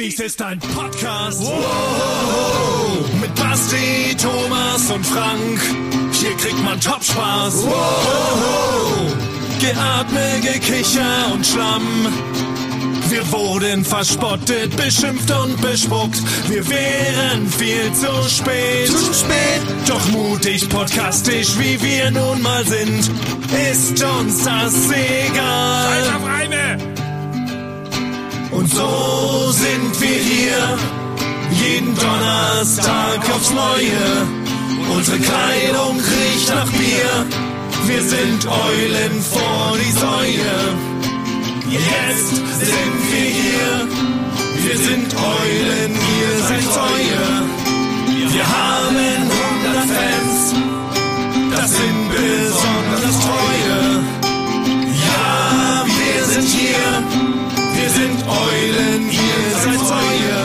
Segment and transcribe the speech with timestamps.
[0.00, 1.42] Dies ist ein Podcast.
[1.42, 3.04] Wow.
[3.20, 5.60] Mit Basti, Thomas und Frank.
[6.12, 7.66] Hier kriegt man Top-Spaß.
[7.66, 9.12] Wow.
[9.60, 12.06] Geatme, Gekicher und Schlamm.
[13.10, 16.22] Wir wurden verspottet, beschimpft und bespuckt.
[16.48, 18.86] Wir wären viel zu spät.
[18.86, 19.60] Zu spät.
[19.86, 23.10] Doch mutig, podcastisch, wie wir nun mal sind,
[23.70, 25.84] ist uns das egal.
[25.84, 26.89] Scheiß auf Reime!
[28.60, 30.78] Und so sind wir hier,
[31.50, 34.04] jeden Donnerstag aufs Neue.
[34.94, 37.26] Unsere Kleidung riecht nach Bier,
[37.86, 40.52] wir sind Eulen vor die Säue.
[41.70, 43.88] Jetzt sind wir hier,
[44.62, 47.22] wir sind Eulen, ihr seid Säue.
[48.30, 48.96] Wir haben
[49.56, 50.54] 100 Fans,
[51.56, 54.04] das sind besonders treue.
[55.08, 57.29] Ja, wir sind hier,
[58.00, 60.36] sind Eulen, ihr seid Säue.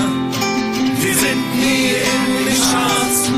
[0.99, 3.31] Wir sind nie in den Charts,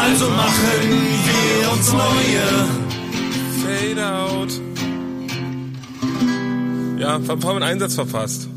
[0.00, 0.90] also machen
[1.28, 2.46] wir uns neue.
[3.60, 4.52] Fade out.
[6.98, 8.48] Ja, haben wir einen Einsatz verpasst.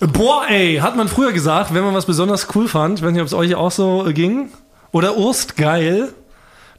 [0.00, 2.98] Boah, ey, hat man früher gesagt, wenn man was besonders cool fand.
[2.98, 4.48] Ich weiß nicht, ob es euch auch so äh, ging.
[4.90, 6.12] Oder Urst geil.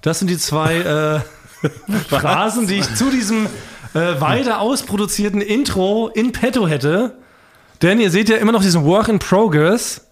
[0.02, 1.70] Das sind die zwei äh,
[2.10, 3.48] Phrasen, die ich zu diesem
[3.94, 7.16] äh, weiter ausproduzierten Intro in petto hätte.
[7.82, 10.08] Denn ihr seht ja immer noch diesen Work in Progress.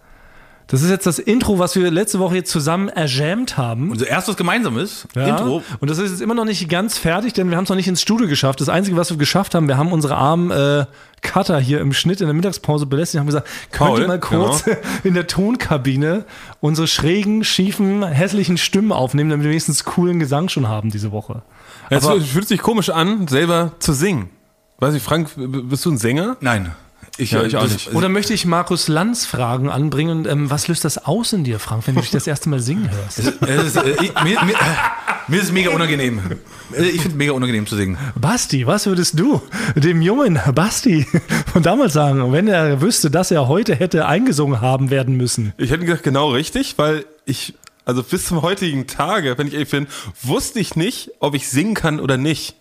[0.68, 3.92] Das ist jetzt das Intro, was wir letzte Woche jetzt zusammen erjammt haben.
[3.92, 5.28] Unser erstes gemeinsames Ja.
[5.28, 5.64] Intro.
[5.82, 7.90] Und das ist jetzt immer noch nicht ganz fertig, denn wir haben es noch nicht
[7.90, 8.62] ins Studio geschafft.
[8.62, 10.86] Das Einzige, was wir geschafft haben, wir haben unsere armen äh,
[11.32, 14.20] Cutter hier im Schnitt in der Mittagspause belästigt und haben gesagt, könnt Paul, ihr mal
[14.20, 14.66] kurz
[15.06, 16.26] in der Tonkabine
[16.60, 21.42] unsere schrägen, schiefen, hässlichen Stimmen aufnehmen, damit wir wenigstens coolen Gesang schon haben diese Woche.
[21.90, 24.30] Es Aber- fühlt sich komisch an, selber zu singen.
[24.80, 26.36] Weiß ich, Frank, bist du ein Sänger?
[26.42, 26.72] Nein.
[27.18, 27.94] Ich, Ja, ich auch nicht.
[27.94, 30.26] Oder möchte ich Markus Lanz Fragen anbringen?
[30.28, 32.90] Ähm, was löst das aus in dir, Frank, wenn du dich das erste Mal singen
[32.90, 33.20] hörst?
[33.20, 34.56] Es ist, äh, ich, mir, mir,
[35.32, 36.20] mir ist es mega unangenehm.
[36.78, 37.98] Äh, Ich finde es mega unangenehm zu singen.
[38.16, 39.42] Basti, was würdest du
[39.76, 41.08] dem jungen Basti
[41.52, 45.54] von damals sagen, wenn er wüsste, dass er heute hätte eingesungen haben werden müssen?
[45.58, 47.54] Ich hätte gesagt, genau richtig, weil ich,
[47.86, 49.88] also bis zum heutigen Tage, wenn ich ehrlich bin,
[50.22, 52.56] wusste ich nicht, ob ich singen kann oder nicht.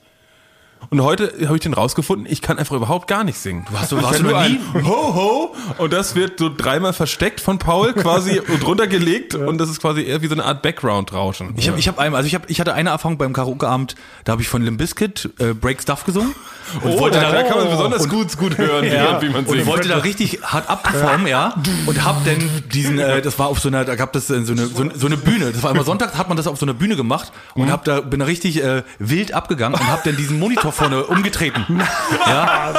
[0.89, 3.65] Und heute habe ich den rausgefunden, ich kann einfach überhaupt gar nicht singen.
[3.71, 7.59] Du hast du- du nur ein Ho Ho und das wird so dreimal versteckt von
[7.59, 11.55] Paul quasi und runtergelegt und das ist quasi eher wie so eine Art Background-Rauschen.
[11.57, 14.33] Ich, hab, ich, hab einmal, also ich, hab, ich hatte eine Erfahrung beim Karaoke-Abend, da
[14.33, 16.35] habe ich von Limp Bizkit äh, Break Stuff gesungen.
[16.83, 18.85] Und oh, da, da kann man besonders gut, gut hören,
[19.21, 19.67] wie, wie man und singt.
[19.67, 21.55] wollte da richtig hart abperformen, ja.
[21.87, 22.39] Und hab dann
[22.73, 25.07] diesen, äh, das war auf so einer, da gab es äh, so eine, so, so
[25.07, 25.51] eine Bühne.
[25.53, 28.01] Das war immer Sonntag, hat man das auf so einer Bühne gemacht und hab da,
[28.01, 31.64] bin da richtig äh, wild abgegangen und hab dann diesen Monitor vorne umgetreten.
[32.26, 32.75] Ja.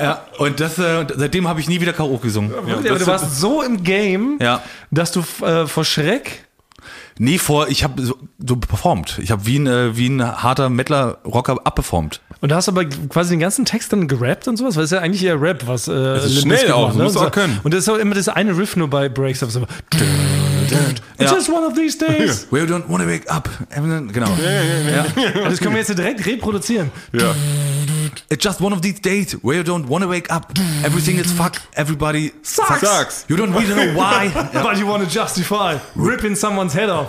[0.00, 0.20] ja.
[0.38, 2.52] Und das, äh, seitdem habe ich nie wieder Karaoke gesungen.
[2.66, 4.62] Ja, aber du warst so im Game, Ja.
[4.90, 6.44] dass du äh, vor Schreck
[7.18, 9.18] Nee, vor, ich habe so, so performt.
[9.22, 12.20] Ich habe wie ein, äh, wie ein harter Mettler-Rocker abperformt.
[12.40, 14.96] und du hast aber quasi den ganzen Text dann gerappt und sowas, weil es ist
[14.96, 17.60] ja eigentlich eher Rap, was äh, ist Limp schnell auch, das du Und auch können.
[17.62, 19.40] Und das ist auch immer das eine Riff nur bei Breaks.
[19.40, 19.46] So,
[20.72, 21.00] It's
[21.30, 21.34] Ja.
[21.36, 22.46] just one of these days.
[22.50, 23.48] We don't wanna wake up.
[23.74, 24.28] Genau.
[25.44, 26.90] Das können wir jetzt direkt reproduzieren.
[27.12, 27.34] Ja.
[28.28, 30.52] It's just one of these days where you don't wanna wake up.
[30.84, 31.56] Everything is fuck.
[31.74, 32.80] Everybody sucks.
[32.80, 33.24] Sucks.
[33.28, 34.30] You don't really know why.
[34.52, 37.08] But you wanna justify ripping someone's head off.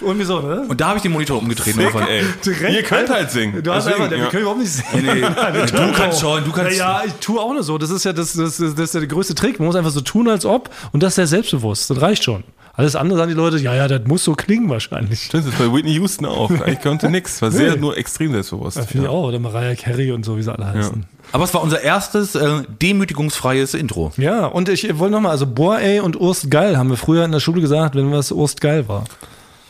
[0.00, 0.64] Irgendwie so, ne?
[0.68, 1.78] Und da habe ich den Monitor umgetreten.
[1.80, 2.08] Sick, Einfach.
[2.08, 2.24] ey.
[2.44, 3.62] Direkt, Ihr könnt halt singen.
[3.62, 4.30] Du hast Deswegen, einfach, wir ja.
[4.30, 4.84] können überhaupt nicht sehen.
[4.94, 5.20] Nee, nee.
[5.66, 6.78] Du kannst schon, du kannst.
[6.78, 7.78] Ja, ich tue auch nur so.
[7.78, 9.58] Das ist ja das, das, das ist ja der größte Trick.
[9.58, 10.70] Man muss einfach so tun, als ob.
[10.92, 11.90] Und das ist ja selbstbewusst.
[11.90, 12.44] Das reicht schon.
[12.76, 15.30] Alles andere sagen die Leute, ja, ja, das muss so klingen wahrscheinlich.
[15.30, 16.50] Das ist bei Whitney Houston auch.
[16.66, 17.40] Ich konnte nix.
[17.40, 18.78] War sehr nur extrem selbstbewusst.
[18.80, 19.28] Finde ich auch.
[19.28, 21.06] Oder Mariah Carey und so, wie sie alle heißen.
[21.32, 24.12] Aber es war unser erstes äh, demütigungsfreies Intro.
[24.16, 27.32] Ja, und ich wollte nochmal, also Boah, ey und Urst geil haben wir früher in
[27.32, 29.04] der Schule gesagt, wenn was Urst geil war.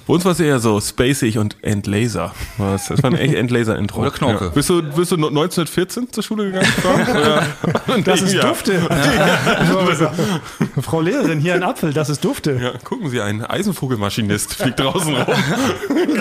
[0.07, 2.33] Bei uns war es eher so spacig und Endlaser.
[2.59, 2.87] Was?
[2.87, 4.03] Das war ein echt Endlaser-Intro.
[4.03, 4.45] Oder Knorke.
[4.47, 4.51] Ja.
[4.51, 6.69] Bist, du, bist du 1914 zur Schule gegangen?
[7.11, 7.43] Oder?
[8.05, 8.43] Das ist ja.
[8.43, 8.79] Dufte.
[10.83, 12.59] Frau Lehrerin, hier ein Apfel, das ist Dufte.
[12.63, 15.27] Ja, gucken Sie, ein Eisenvogelmaschinist fliegt draußen rum.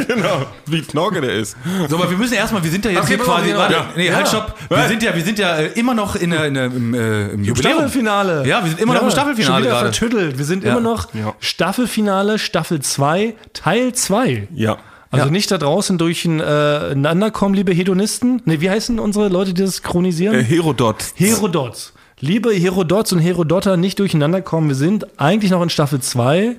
[0.07, 1.55] genau, wie Knorke der ist.
[1.89, 3.85] So, aber wir müssen erstmal, wir sind ja jetzt Ach, hier quasi, noch- warte, ja.
[3.95, 4.55] nee, halt, stopp.
[4.69, 7.27] Wir sind ja, wir sind ja äh, immer noch in, der- in, der- im, äh,
[7.29, 7.73] im Jubiläum.
[7.75, 8.47] Staffelfinale.
[8.47, 9.93] Ja, wir sind immer noch im Staffelfinale Schon wieder gerade.
[9.93, 10.37] vertüttelt.
[10.37, 10.71] Wir sind Ja.
[10.71, 11.33] immer noch Ja.
[11.39, 14.47] Staffelfinale, Staffel 2, Teil 2.
[14.53, 14.77] Ja.
[15.11, 15.31] Also Ja.
[15.31, 18.41] nicht da draußen durch ein äh, kommen, liebe Hedonisten.
[18.45, 20.35] Ne, wie heißen unsere Leute, die das chronisieren?
[20.35, 20.97] Äh, Herodot.
[21.15, 21.93] Herodots.
[22.19, 24.69] Liebe Herodots und Herodotter, nicht durcheinander kommen.
[24.69, 26.57] Wir sind eigentlich noch in Staffel 2.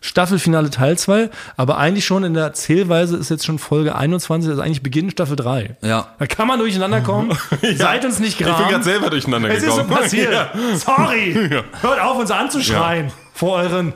[0.00, 4.60] Staffelfinale Teil 2, aber eigentlich schon in der Zählweise ist jetzt schon Folge 21, also
[4.60, 5.78] eigentlich Beginn Staffel 3.
[5.80, 6.08] Ja.
[6.18, 7.32] Da kann man durcheinander kommen.
[7.76, 10.00] Seid uns nicht Ich bin gerade selber durcheinander Es ist so gekommen.
[10.00, 10.30] passiert.
[10.32, 10.50] Ja.
[10.76, 11.32] Sorry.
[11.80, 13.94] Hört auf, uns anzuschreien vor euren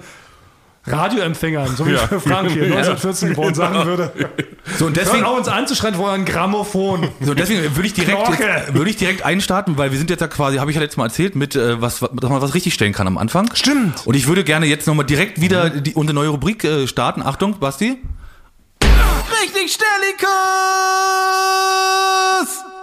[0.90, 1.98] Radioempfängern, so wie Ja.
[2.20, 4.12] Frank hier 1914 geboren sagen würde.
[4.78, 7.08] So, und deswegen, Hört auf, uns anzuschreien vor euren Grammophon.
[7.20, 10.26] so, deswegen würde ich direkt, jetzt, würde ich direkt einstarten, weil wir sind jetzt ja
[10.28, 12.74] quasi, habe ich ja letztes Mal erzählt, mit, äh, was, was- dass man was richtig
[12.74, 13.50] stellen kann am Anfang.
[13.54, 14.06] Stimmt.
[14.06, 17.22] Und ich würde gerne jetzt nochmal direkt wieder die, unsere neue Rubrik äh, starten.
[17.22, 17.98] Achtung, Basti.
[19.42, 20.28] Richtig Stellikus!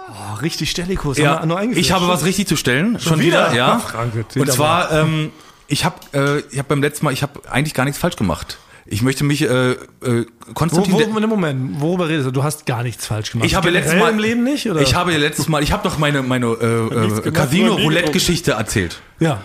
[0.08, 1.18] Oh, richtig Stellikus.
[1.18, 1.84] Ja, haben wir nur eingeführt.
[1.84, 2.98] ich habe was richtig zu stellen.
[3.00, 3.50] Schon, wieder?
[3.50, 3.78] wieder, ja.
[3.78, 5.30] Frank, Und zwar, ähm,
[5.68, 8.58] ich habe äh, ich hab beim letzten Mal, ich habe eigentlich gar nichts falsch gemacht.
[8.88, 12.30] Ich möchte mich, äh, äh, Wo, Konstantin, wo, Moment, Moment, worüber redest du?
[12.30, 13.46] Du hast gar nichts falsch gemacht.
[13.48, 14.80] ich habe letztes Mal im Leben nicht, oder?
[14.80, 19.00] Ich habe ja letztes Mal, ich habe doch meine meine äh, äh, Casino-Roulette-Geschichte erzählt.
[19.18, 19.42] ja.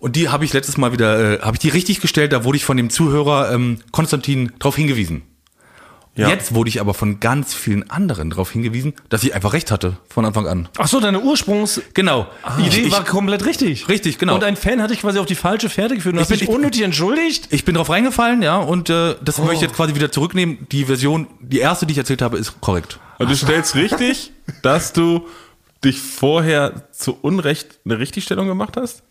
[0.00, 2.32] Und die habe ich letztes Mal wieder, äh, habe ich die richtig gestellt.
[2.32, 5.22] Da wurde ich von dem Zuhörer ähm, Konstantin darauf hingewiesen.
[6.20, 6.28] Ja.
[6.28, 9.96] Jetzt wurde ich aber von ganz vielen anderen darauf hingewiesen, dass ich einfach recht hatte
[10.08, 10.68] von Anfang an.
[10.78, 12.26] Ach so, deine Ursprungsidee Genau.
[12.58, 13.88] ich, war komplett richtig.
[13.88, 14.34] Richtig, genau.
[14.34, 16.48] Und ein Fan hat dich quasi auf die falche Fährte geführt und hast bin- dich
[16.48, 17.48] ich- unnötig entschuldigt.
[17.50, 19.42] ich bin drauf reingefallen, ja, und äh, das Oh.
[19.42, 20.66] möchte ich jetzt quasi wieder zurücknehmen.
[20.72, 22.98] Die Version, die erste, die ich erzählt habe, ist korrekt.
[23.18, 24.32] Und du stellst richtig,
[24.62, 25.26] dass du
[25.84, 29.02] dich vorher zu Unrecht eine Richtigstellung gemacht hast?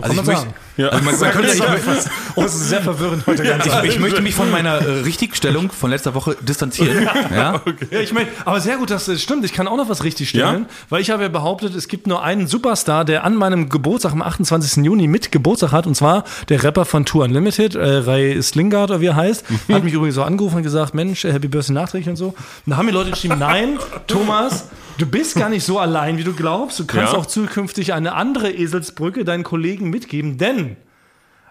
[0.00, 0.54] Also ich man möchte.
[0.76, 0.88] Ja.
[0.88, 1.62] also man, man könnte, ich,
[2.36, 5.70] Oh, es ist sehr verwirrend heute ganz ich, ich möchte mich von meiner äh, Richtigstellung
[5.72, 7.08] von letzter Woche distanzieren.
[7.30, 9.44] Ja, Ja, ich meine, aber sehr gut, das stimmt.
[9.44, 10.68] Ich kann auch noch was richtig stellen, Ja?
[10.90, 14.22] weil ich habe ja behauptet, es gibt nur einen Superstar, der an meinem Geburtstag am
[14.22, 14.84] 28.
[14.84, 19.00] Juni mit Geburtstag hat, und zwar der Rapper von Tour Unlimited, äh, Ray Slingard oder
[19.00, 22.08] wie er heißt, hat mich übrigens so angerufen und gesagt, Mensch, äh, Happy Birthday nachträglich
[22.08, 22.28] und so.
[22.28, 22.34] Und
[22.66, 26.32] da haben mir Leute geschrieben, nein, Thomas, du bist gar nicht so allein, wie du
[26.32, 26.78] glaubst.
[26.78, 27.18] Du kannst Ja.
[27.18, 30.76] auch zukünftig eine andere Eselsbrücke deinen Kollegen mitgeben, denn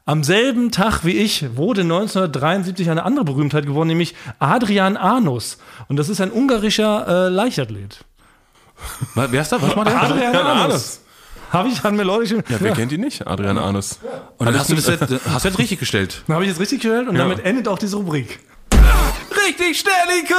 [0.06, 5.58] am selben Tag wie ich wurde 1973 eine andere Berühmtheit geworden, nämlich Adrian Anus.
[5.88, 8.06] Und das ist ein ungarischer äh, Leichtathlet.
[9.16, 9.62] Was- wer ist da?
[9.62, 10.02] Was macht der?
[10.02, 10.64] Adrian Adrian Anus.
[10.66, 11.02] Anus.
[11.52, 12.44] Habe ich, haben mir Leute schon.
[12.50, 13.26] Ja, wer kennt ihn nicht?
[13.26, 14.00] Adrian Anus.
[14.38, 16.24] Und dann hast du das jetzt, hast du jetzt richtig gestellt.
[16.28, 17.24] Habe ich jetzt richtig gestellt und Ja.
[17.24, 18.40] damit endet auch diese Rubrik.
[19.48, 20.36] Richtig Stellikus!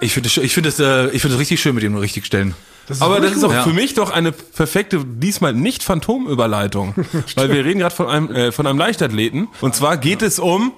[0.00, 2.26] Ich finde es ich finde es, äh, ich finde es richtig schön mit dem richtig
[2.26, 2.54] stellen.
[3.00, 3.62] Aber das ist auch Ja.
[3.62, 6.94] für mich doch eine perfekte, diesmal nicht Phantomüberleitung.
[7.36, 9.48] weil wir reden gerade von einem, äh, von einem Leichtathleten.
[9.60, 10.72] Und zwar geht es um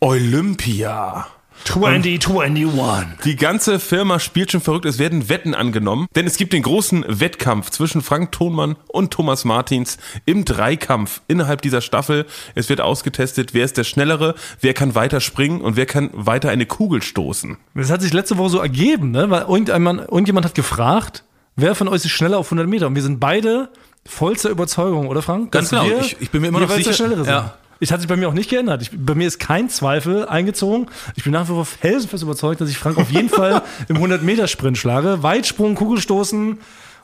[0.00, 1.26] Olympia.
[1.64, 3.18] 2021.
[3.24, 4.84] Die ganze Firma spielt schon verrückt.
[4.84, 6.06] Es werden Wetten angenommen.
[6.16, 11.62] Denn es gibt den großen Wettkampf zwischen Frank Thonmann und Thomas Martins im Dreikampf innerhalb
[11.62, 12.26] dieser Staffel.
[12.54, 16.50] Es wird ausgetestet, wer ist der Schnellere, wer kann weiter springen und wer kann weiter
[16.50, 17.56] eine Kugel stoßen.
[17.74, 19.30] Das hat sich letzte Woche so ergeben, ne?
[19.30, 21.24] weil irgendjemand, irgendjemand hat gefragt,
[21.56, 22.86] wer von euch ist schneller auf 100 Meter?
[22.86, 23.68] Und wir sind beide
[24.06, 25.52] vollster Überzeugung, oder Frank?
[25.52, 25.84] Ganz genau.
[26.00, 27.32] Ich- ich bin mir immer noch jeweils der sicher- Schnellere sind.
[27.34, 27.54] ja.
[27.80, 28.82] Ich hat sich bei mir auch nicht geändert.
[28.82, 30.88] Ich, bei mir ist kein Zweifel eingezogen.
[31.16, 34.76] Ich bin nach wie vor felsenfest überzeugt, dass ich Frank auf jeden Fall im 100-Meter-Sprint
[34.78, 35.22] schlage.
[35.22, 36.58] Weitsprung, Kugelstoßen,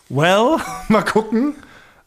[0.09, 0.57] well,
[0.89, 1.55] mal gucken.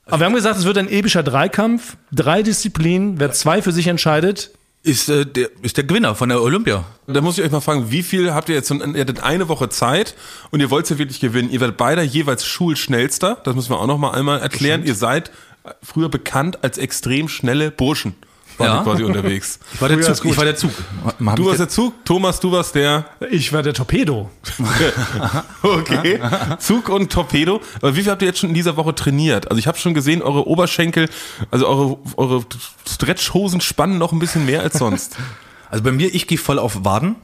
[0.05, 1.97] Aber wir haben gesagt, es wird ein epischer Dreikampf.
[2.11, 3.19] Drei Disziplinen.
[3.19, 4.51] Wer zwei für sich entscheidet,
[4.83, 6.85] Ist, äh, der, ist der Gewinner von der Olympia.
[7.07, 8.71] Da muss ich euch mal fragen, wie viel habt ihr jetzt?
[8.71, 10.15] Ihr hattet eine Woche Zeit
[10.51, 11.49] und ihr wollt ja wirklich gewinnen.
[11.51, 13.37] Ihr werdet beide jeweils Schulschnellster.
[13.43, 14.85] Das müssen wir auch noch mal einmal erklären.
[14.85, 15.31] Ihr seid
[15.83, 18.15] früher bekannt als extrem schnelle Burschen.
[18.57, 18.77] Waren Ja.
[18.79, 19.59] ihr quasi unterwegs.
[19.73, 20.25] Ich war der Zug.
[20.25, 20.71] Ich war der Zug.
[21.35, 24.29] Du warst der Zug, Thomas, du warst der ich war der Torpedo.
[25.61, 26.19] Okay.
[26.59, 27.61] Zug und Torpedo.
[27.81, 29.49] Aber wie viel habt ihr jetzt schon in dieser Woche trainiert?
[29.49, 31.09] Also ich habe schon gesehen, eure Oberschenkel,
[31.51, 32.45] also eure, eure
[32.87, 35.15] Stretchhosen spannen noch ein bisschen mehr als sonst.
[35.69, 37.17] Also bei mir, ich gehe voll auf Waden.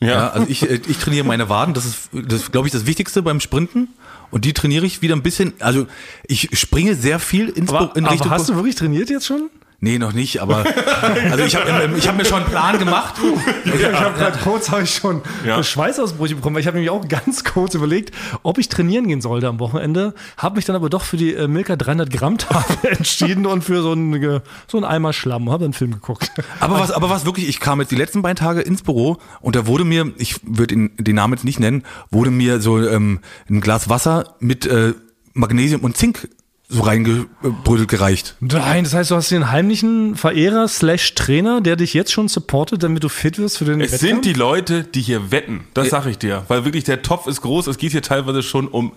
[0.00, 0.08] Ja.
[0.08, 0.30] Ja.
[0.30, 1.74] also ich, äh, ich trainiere meine Waden.
[1.74, 3.88] Das ist, das ist glaube ich, das Wichtigste beim Sprinten.
[4.30, 5.52] Und die trainiere ich wieder ein bisschen.
[5.60, 5.86] Also
[6.26, 8.28] ich springe sehr viel ins Aber, in Richtung.
[8.28, 9.50] aber hast du wirklich trainiert jetzt schon?
[9.80, 10.40] Nee, noch nicht.
[10.40, 10.64] Aber
[11.30, 13.14] also ich habe ich hab mir schon einen Plan gemacht.
[13.64, 15.62] Ich habe gerade kurz hab ich schon Ja.
[15.62, 19.46] Schweißausbrüche bekommen, weil ich habe nämlich auch ganz kurz überlegt, ob ich trainieren gehen sollte
[19.48, 20.14] am Wochenende.
[20.36, 23.82] Habe mich dann aber doch für die äh, Milka 300 Gramm Tafel entschieden und für
[23.82, 25.50] so einen, so einen Eimer Schlamm.
[25.50, 26.30] Habe einen Film geguckt.
[26.58, 29.56] Aber was, aber was wirklich, ich kam jetzt die letzten beiden Tage ins Büro und
[29.56, 33.20] da wurde mir, ich würde ihn- den Namen jetzt nicht nennen, wurde mir so ähm,
[33.48, 34.94] ein Glas Wasser mit äh,
[35.32, 36.28] Magnesium und Zink
[36.72, 38.36] so reingebrödelt gereicht.
[38.40, 42.82] Nein, das heißt, du hast den heimlichen Verehrer slash Trainer, der dich jetzt schon supportet,
[42.82, 44.00] damit du fit wirst für den Es Wettkampf?
[44.12, 45.64] sind die Leute, die hier wetten.
[45.74, 46.44] Das sag ich dir.
[46.48, 47.66] Weil wirklich der Topf ist groß.
[47.66, 48.92] Es geht hier teilweise schon um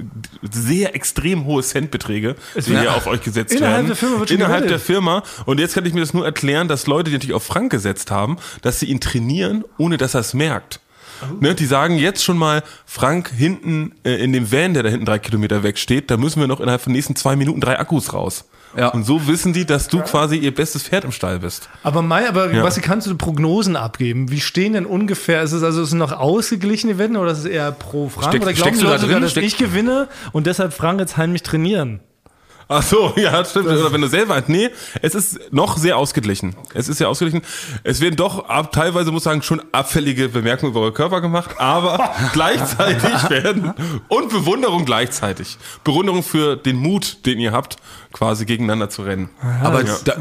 [0.52, 3.88] sehr extrem hohe Centbeträge, die wird- hier auf euch gesetzt Innerhalb werden.
[3.88, 4.72] der Firma wird schon Innerhalb gewettet.
[4.72, 5.24] der Firma.
[5.46, 8.12] Und jetzt kann ich mir das nur erklären, dass Leute, die natürlich auf Frank gesetzt
[8.12, 10.80] haben, dass sie ihn trainieren, ohne dass er es merkt.
[11.40, 15.06] Ne, die sagen jetzt schon mal, Frank, hinten äh, in dem Van, der da hinten
[15.06, 17.80] drei Kilometer weg steht, da müssen wir noch innerhalb von den nächsten zwei Minuten drei
[17.80, 18.46] Akkus raus.
[18.76, 18.88] Ja.
[18.88, 21.70] Und so wissen die, dass du quasi ihr bestes Pferd im Stall bist.
[21.84, 22.64] Aber Mai, aber Ja.
[22.64, 24.32] was kannst du Prognosen abgeben?
[24.32, 25.44] Wie stehen denn ungefähr?
[25.44, 28.30] Ist es also ist es noch ausgeglichene Wetten oder ist es eher pro Frank?
[28.30, 31.00] Steck- oder glauben die du da Leute sogar, dass Steck- ich gewinne und deshalb Frank
[31.00, 32.00] jetzt heimlich trainieren?
[32.68, 33.68] Ach so, ja, stimmt.
[33.68, 34.70] Oder wenn du selber, nee,
[35.02, 36.56] es ist noch sehr ausgeglichen.
[36.74, 37.42] Es ist sehr ausgeglichen.
[37.84, 41.60] Es werden doch ab, teilweise, muss ich sagen, schon abfällige Bemerkungen über eure Körper gemacht,
[41.60, 43.74] aber gleichzeitig werden
[44.08, 45.58] und Bewunderung gleichzeitig.
[45.84, 47.78] Bewunderung für den Mut, den ihr habt,
[48.14, 49.30] quasi gegeneinander zu rennen.
[49.62, 50.14] Aber da,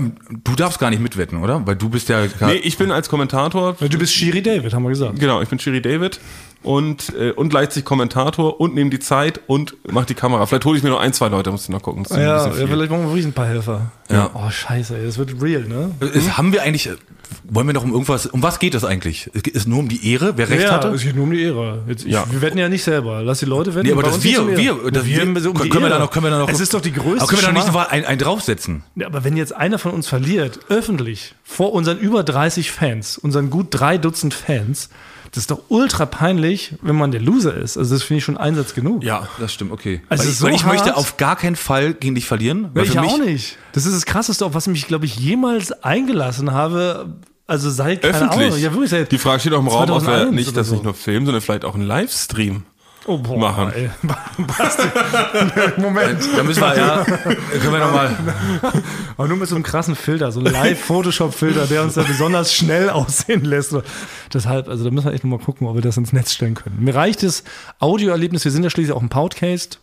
[0.43, 1.65] du darfst gar nicht mitwetten, oder?
[1.67, 2.23] Weil du bist ja.
[2.41, 5.21] Nee, ich bin als Kommentator, Du bist Shiri David, haben wir gesagt.
[5.21, 6.19] genau, ich bin Shiri David
[6.63, 10.47] und, äh, und gleichzeitig Kommentator und nehme die Zeit und mach die Kamera.
[10.47, 12.05] Vielleicht hole ich mir noch ein, zwei Leute, muss ich noch gucken.
[12.05, 12.67] Ist Ja, ja, viel.
[12.67, 13.93] vielleicht brauchen wir wirklich ein paar Helfer.
[14.11, 14.31] Ja.
[14.35, 15.91] Oh, scheiße, ey, das wird real, ne?
[16.01, 16.89] Es, haben wir eigentlich.
[17.51, 18.27] Wollen wir noch um irgendwas.
[18.27, 19.31] Um was geht es eigentlich?
[19.35, 20.89] Es geht es nur um die Ehre, wer recht ja, hatte?
[20.89, 21.83] es geht nur um die Ehre.
[21.89, 22.25] Jetzt, ich, Ja.
[22.31, 23.23] Wir wetten ja nicht selber.
[23.23, 23.87] Lass die Leute wetten.
[23.87, 24.93] Nee, aber Bei dass uns geht's wir, um wir, Ehre.
[24.93, 26.05] dass wir, wir, so um die können wir da Ehre.
[26.05, 27.63] noch, können wir da noch, Es ist doch die größte aber können wir da nicht
[27.69, 28.83] Schmach- so einen, einen draufsetzen?
[28.97, 33.51] Ja, aber wenn jetzt einer von uns verliert, öffentlich, vor unseren über 30 Fans, unseren
[33.51, 34.89] gut drei Dutzend Fans,
[35.33, 37.79] das ist doch ultra peinlich, wenn man der Loser ist.
[37.79, 39.03] Also das finde ich schon Einsatz genug.
[39.03, 40.03] Ja, das stimmt, okay.
[40.11, 42.69] Also weil ich, so weil ich möchte auf gar keinen Fall gegen dich verlieren.
[42.75, 43.57] Weil ich auch nicht.
[43.73, 47.15] Das ist das Krasseste, auf was ich mich, glaube ich, jemals eingelassen habe.
[47.47, 48.47] Also seit, keine Öffentlich.
[48.49, 50.57] Ahnung, ja wirklich seit die Frage steht auch im Raum, ob wir 2001 nicht oder
[50.57, 50.75] das so.
[50.75, 52.65] nicht nur filmen, sondern vielleicht auch einen Livestream
[53.07, 53.73] oh, boah, machen.
[53.75, 53.91] Ey.
[54.59, 54.83] Basti.
[55.81, 56.21] Moment.
[56.37, 58.17] Da müssen wir, ja, können wir nochmal.
[59.17, 62.91] Aber nur mit so einem krassen Filter, so einem Live-Photoshop-Filter, der uns da besonders schnell
[62.91, 63.75] aussehen lässt.
[64.33, 66.77] Deshalb, also da müssen wir echt nochmal gucken, ob wir das ins Netz stellen können.
[66.81, 67.45] Mir reicht das
[67.79, 69.79] Audioerlebnis, wir sind ja schließlich auch ein Podcast.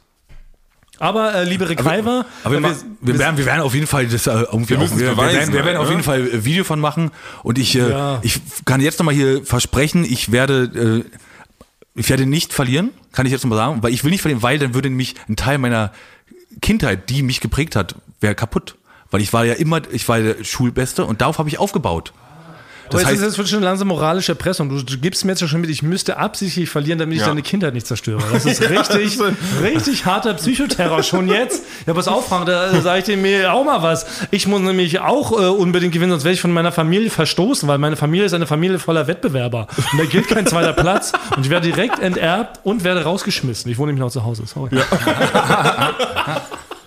[1.02, 3.88] Aber äh, liebe Rick Weiver, Aber wir, wir, ma- wir, werden, wir werden auf jeden
[3.88, 5.92] Fall das äh, irgendwie Wir auch, müssen es wir, beweisen werden, wir werden auf ne?
[5.92, 7.12] jeden Fall äh, Video von machen
[7.42, 8.20] und ich, äh, Ja.
[8.22, 11.18] ich kann jetzt nochmal hier versprechen, ich werde, äh,
[11.96, 14.60] ich werde nicht verlieren, kann ich jetzt nochmal sagen, weil ich will nicht verlieren, weil
[14.60, 15.92] dann würde nämlich ein Teil meiner
[16.62, 18.76] Kindheit, die mich geprägt hat, wäre kaputt.
[19.12, 22.14] Weil ich war ja immer, ich war der Schulbeste und darauf habe ich aufgebaut.
[22.90, 24.70] Das Das heißt, heißt, wird schon langsam moralische Erpressung.
[24.70, 27.28] Du, du gibst mir jetzt schon mit, ich müsste absichtlich verlieren, damit ich Ja.
[27.28, 28.22] deine Kindheit nicht zerstöre.
[28.32, 29.18] Das ist richtig,
[29.62, 31.64] richtig harter Psychoterror schon jetzt.
[31.86, 34.06] Ja, pass auf, Frank, da sage ich dir mir auch mal was.
[34.32, 37.78] Ich muss nämlich auch äh, unbedingt gewinnen, sonst werde ich von meiner Familie verstoßen, weil
[37.78, 39.68] meine Familie ist eine Familie voller Wettbewerber.
[39.92, 41.12] Und da gilt kein zweiter Platz.
[41.36, 43.72] Und ich werde direkt enterbt und werde rausgeschmissen.
[43.72, 44.44] Ich wohne nämlich noch zu Hause.
[44.46, 44.70] Sorry.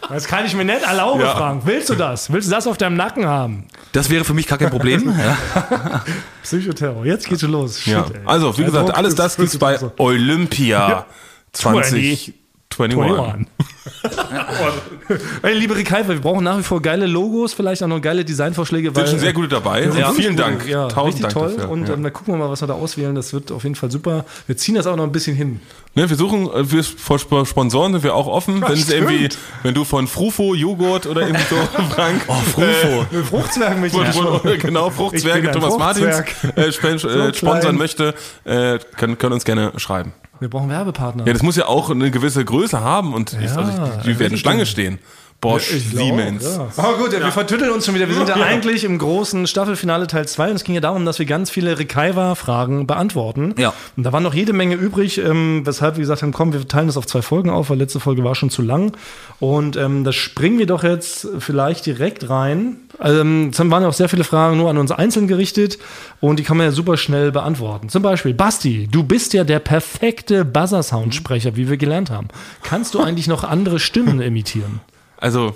[0.09, 1.37] Das kann ich mir nicht erlauben, Ja.
[1.37, 1.63] Frank.
[1.65, 2.33] Willst du das?
[2.33, 3.67] Willst du das auf deinem Nacken haben?
[3.93, 5.15] das wäre für mich gar kein Problem.
[5.19, 6.03] ja.
[6.43, 7.05] Psychoterror.
[7.05, 7.81] Jetzt geht's schon los.
[7.81, 8.05] Shit, Ja.
[8.25, 9.79] Also, wie gesagt, Druck alles das gibt's bei.
[9.99, 11.07] Olympia
[11.53, 12.35] 2021.
[12.79, 13.47] 21.
[15.43, 18.93] Ey, liebe Rikai, wir brauchen nach wie vor geile Logos, vielleicht auch noch geile Designvorschläge.
[18.95, 19.85] Sind schon sehr gute dabei.
[19.99, 20.67] Ja, vielen Dank.
[20.69, 21.55] Ja, Tausend Dank toll.
[21.57, 21.71] dafür.
[21.71, 21.97] Und ja.
[21.97, 23.15] dann gucken wir mal, was wir da auswählen.
[23.15, 24.25] Das wird auf jeden Fall super.
[24.47, 25.61] Wir ziehen das auch noch ein bisschen hin.
[25.95, 28.63] Ne, wir suchen, äh, für vor Sp- Sponsoren sind wir auch offen.
[28.63, 29.29] Wenn es irgendwie,
[29.63, 31.57] wenn du von Frufo Joghurt oder irgendwie so,
[31.95, 32.23] Frank.
[32.29, 33.25] Oh, Frufo.
[33.25, 36.57] Fruchtzwergen möchte Von, ich von, genau, Fruchtzwerge Thomas Martins Fruchtzwerg.
[36.57, 37.35] äh, spen So äh, klein.
[37.35, 40.13] sponsern möchte, äh, können, können uns gerne schreiben.
[40.43, 41.25] Wir brauchen Werbepartner.
[41.25, 44.37] Ja, das muss ja auch eine gewisse Größe haben und ich, also ich, die werden.
[44.37, 44.99] Schlange stehen.
[45.43, 46.45] Bosch, Ich glaub, Siemens.
[46.45, 46.69] Ja.
[46.77, 48.09] Aber gut, ja, wir vertütteln uns schon wieder.
[48.09, 51.19] Wir sind ja, eigentlich im großen Staffelfinale Teil 2 und es ging ja darum, dass
[51.19, 53.53] wir ganz viele Rekaiwa-Fragen beantworten.
[53.59, 53.75] Ja.
[53.97, 56.87] Und da war noch jede Menge übrig, ähm, weshalb wir gesagt haben, komm, wir teilen
[56.87, 58.97] das auf zwei Folgen auf, weil letzte Folge war schon zu lang.
[59.41, 62.77] Und ähm, da springen wir doch jetzt vielleicht direkt rein.
[63.03, 65.77] Ähm, es waren auch sehr viele Fragen nur an uns einzeln gerichtet
[66.21, 67.89] und die kann man ja super schnell beantworten.
[67.89, 72.29] Zum Beispiel, Basti, du bist ja der perfekte Buzzer-Soundsprecher, wie wir gelernt haben.
[72.63, 74.81] Kannst du eigentlich noch andere Stimmen imitieren?
[75.23, 75.55] Also,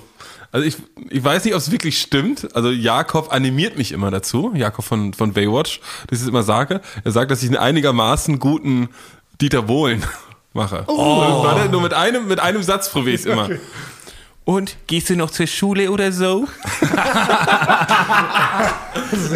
[0.52, 0.76] also ich,
[1.10, 2.54] ich weiß nicht, ob es wirklich stimmt.
[2.54, 4.52] Also Jakob animiert mich immer dazu.
[4.54, 6.80] Jakob von, von Baywatch, dass ich es immer sage.
[7.02, 8.88] Er sagt, dass ich einen einigermaßen guten
[9.40, 10.04] Dieter Bohlen
[10.52, 10.84] mache.
[10.86, 11.42] Oh.
[11.42, 13.50] Warte, nur mit einem, mit einem Satz probiere ich es immer.
[14.46, 16.46] Und gehst du noch zur Schule oder so?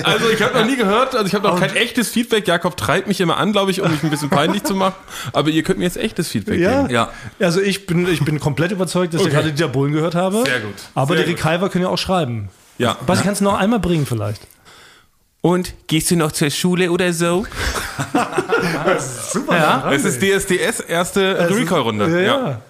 [0.05, 2.47] also ich habe noch nie gehört, also ich habe noch kein echtes Feedback.
[2.47, 4.95] Jakob treibt mich immer an, glaube ich, um mich ein bisschen peinlich zu machen.
[5.33, 6.83] Aber ihr könnt mir jetzt echtes Feedback Ja.
[6.83, 6.91] geben.
[6.95, 7.11] Ja.
[7.41, 9.35] Also ich bin, ich bin komplett überzeugt, dass ich Okay.
[9.37, 10.45] gerade Dieter Bohlen gehört habe.
[10.45, 10.75] Sehr gut.
[10.95, 11.33] Aber Sehr die.
[11.33, 12.49] Rekaiver können ja auch schreiben.
[12.79, 12.97] Ja.
[13.07, 14.47] Was kannst du noch einmal bringen vielleicht?
[15.43, 17.47] Und gehst du noch zur Schule oder so?
[19.33, 19.57] Super.
[19.57, 22.23] Ja, Es ist DSDS erste Recall-Runde.
[22.23, 22.63] ja, Ja.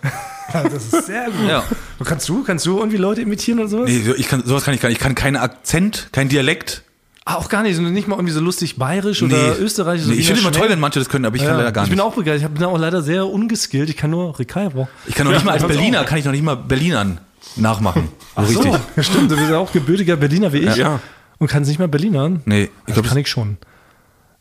[0.52, 1.48] Das ist sehr gut.
[1.48, 1.64] Ja.
[2.04, 3.88] Kannst du, kannst du irgendwie Leute imitieren oder sowas?
[3.88, 4.98] Nee, so- ich kann, sowas kann ich gar nicht.
[4.98, 6.82] Ich kann keinen Akzent, kein Dialekt.
[7.26, 10.04] Ah, auch gar nicht, sondern nicht mal irgendwie so lustig bayerisch oder österreichisch.
[10.06, 11.70] so Nee, ich finde immer toll, wenn manche das können, aber ich kann Ja, leider
[11.72, 11.96] gar ich nicht.
[11.98, 12.50] bin auch begeistert.
[12.52, 13.88] Ich bin auch leider sehr ungeskillt.
[13.90, 14.88] Ich kann nur Rekaiver.
[15.06, 17.20] ich kann noch nicht mal als Berliner, kann ich noch nicht mal Berlinern
[17.56, 18.08] nachmachen.
[18.36, 18.80] So richtig.
[18.96, 19.30] ja, stimmt.
[19.30, 20.76] Du bist ja auch gebürtiger Berliner wie ich.
[20.76, 21.00] Ja.
[21.38, 22.40] Und kannst nicht mal Berlinern?
[22.46, 23.58] Nee, ich Das glaube, kann ich schon.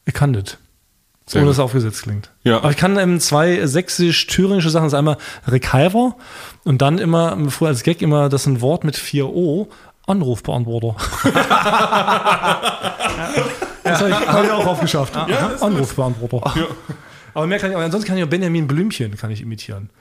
[0.05, 0.57] Ich kann das.
[1.29, 2.31] Sehr ohne dass es aufgesetzt klingt.
[2.43, 2.57] Ja.
[2.57, 4.85] Aber ich kann ähm, zwei sächsisch-thüringische Sachen.
[4.85, 5.17] Das ist einmal
[5.47, 6.15] Rekalver
[6.63, 9.67] und dann immer, früher als Gag immer, das ist ein Wort mit 4 O,
[10.07, 10.95] Anrufbeantworter.
[13.83, 15.15] das habe ich, hab ich auch aufgeschafft.
[15.15, 16.51] Anrufbeantworter.
[17.35, 19.91] Aber mehr kann ich auch, ansonsten kann ich auch Benjamin Blümchen kann ich imitieren.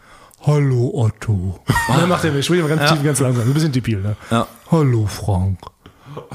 [0.47, 1.61] Hallo Otto.
[1.88, 3.42] Dann macht er mich, spiel mal ganz tief, ganz langsam.
[3.42, 4.16] Ein bisschen debil, ne?
[4.30, 4.47] Ja.
[4.70, 5.58] Hallo Frank.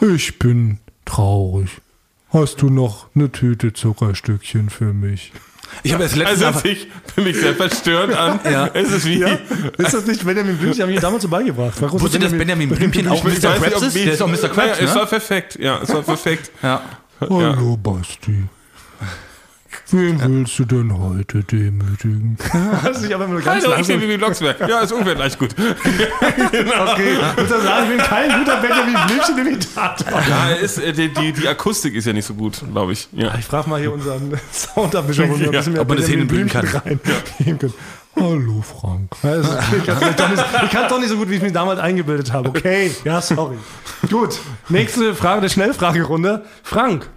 [0.01, 1.81] Ich bin traurig.
[2.33, 5.31] Hast du noch eine Tüte Zuckerstückchen für mich?
[5.83, 8.39] Ich habe erst letztens Also sich für mich sehr verstörend an.
[8.43, 8.71] Ja.
[8.73, 9.23] Es ist wie,
[9.77, 10.81] Ist das nicht Benjamin Blümchen?
[10.81, 11.79] Haben wir damals so beigebracht.
[11.79, 13.53] Warum wusste dass Benjamin Blümchen auch Ich Mr.
[13.55, 13.95] Krabs ist?
[13.95, 14.49] Der ist auch Mr.
[14.49, 15.09] Krabs, Es war ne?
[15.09, 16.51] perfekt, ja, es war perfekt.
[16.63, 16.81] Ja.
[17.19, 18.43] Hallo Basti.
[19.95, 22.35] Wen willst du denn heute demütigen?
[22.83, 24.59] Das ist aber nur ganz Hallo, ich bin Bibi Blocksberg.
[24.67, 25.51] Ja, ist ungefähr gleich gut.
[25.59, 30.21] Okay, muss er sagen, ich bin kein guter Benjamin Blümchen-Imitator.
[30.27, 33.07] Ja, ist, äh, die, die, die Akustik ist ja nicht so gut, glaube ich.
[33.11, 33.35] Ja.
[33.37, 36.47] Ich frage mal hier unseren Soundabmischer, ob wir ein bisschen mehr ob man das hinbringen
[36.47, 37.73] Blümchen reingeben können.
[38.15, 39.11] Hallo Frank.
[39.23, 41.35] Ja, ist- Ich kann es doch nicht- ich kann es doch nicht so gut, wie
[41.35, 42.49] ich mir damals eingebildet habe.
[42.49, 43.57] Okay, ja, sorry.
[44.09, 46.43] Gut, nächste Frage der Schnellfragerunde.
[46.63, 47.09] Frank,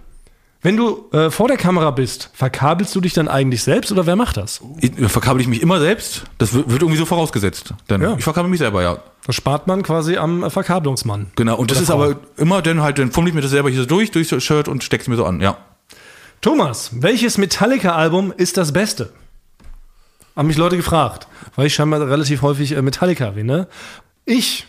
[0.61, 4.15] wenn du äh, vor der Kamera bist, verkabelst du dich dann eigentlich selbst oder wer
[4.15, 4.59] macht das?
[4.79, 6.23] Ich, verkabel ich mich immer selbst?
[6.39, 7.73] Das wird irgendwie so vorausgesetzt.
[7.87, 8.15] Dann Ja.
[8.17, 8.97] Ich verkabel mich selber, ja.
[9.25, 11.27] Das spart man quasi am äh, Verkabelungsmann.
[11.35, 11.57] Genau.
[11.57, 12.01] Und das ist Frau.
[12.01, 14.43] aber immer dann halt, dann fummel ich mir das selber hier so durch, durch das
[14.43, 15.57] Shirt und steck's mir so an, ja.
[16.41, 19.11] Thomas, welches Metallica-Album ist das beste?
[20.35, 23.67] Haben mich Leute gefragt, weil ich scheinbar relativ häufig äh, Metallica erwähne.
[24.25, 24.67] Ich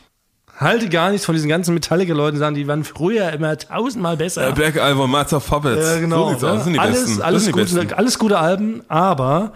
[0.58, 4.48] halte gar nichts von diesen ganzen Metallica-Leuten, die sagen, die waren früher immer tausendmal besser.
[4.48, 5.86] Äh, Black Album, Master of Puppets.
[5.86, 6.24] Ja, genau.
[6.24, 6.54] So sieht's aus.
[6.56, 7.22] Das sind die alles, besten.
[7.22, 7.92] alles, sind die gute, besten.
[7.94, 9.52] alles gute Alben, aber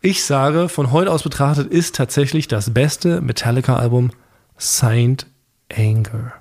[0.00, 4.10] ich sage, von heute aus betrachtet ist tatsächlich das beste Metallica-Album
[4.58, 5.26] Saint
[5.74, 6.32] Anger.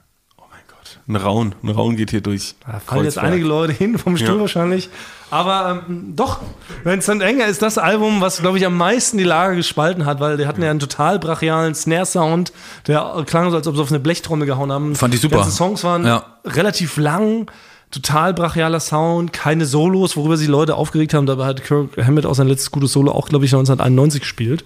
[1.05, 2.55] Ein Raun, ein Raun geht hier durch.
[2.65, 4.39] Da fallen jetzt einige Leute hin vom Stuhl Ja.
[4.39, 4.89] wahrscheinlich.
[5.33, 6.41] Aber ähm, doch,
[6.83, 10.37] Vincent Enger ist das Album, was, glaube ich, am meisten die Lager gespalten hat, weil
[10.37, 12.53] die hatten ja einen total brachialen Snare-Sound,
[12.85, 14.95] der klang so, als ob sie auf eine Blechtrommel gehauen haben.
[14.95, 15.37] Fand ich super.
[15.37, 16.23] Die ganzen Songs waren Ja.
[16.45, 17.47] relativ lang,
[17.89, 21.25] total brachialer Sound, keine Solos, worüber sich Leute aufgeregt haben.
[21.25, 24.63] Dabei hat Kirk Hammett auch sein letztes gutes Solo auch, glaube ich, 1991 gespielt.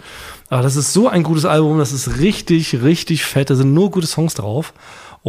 [0.50, 3.50] Aber das ist so ein gutes Album, das ist richtig, richtig fett.
[3.50, 4.74] Da sind nur gute Songs drauf.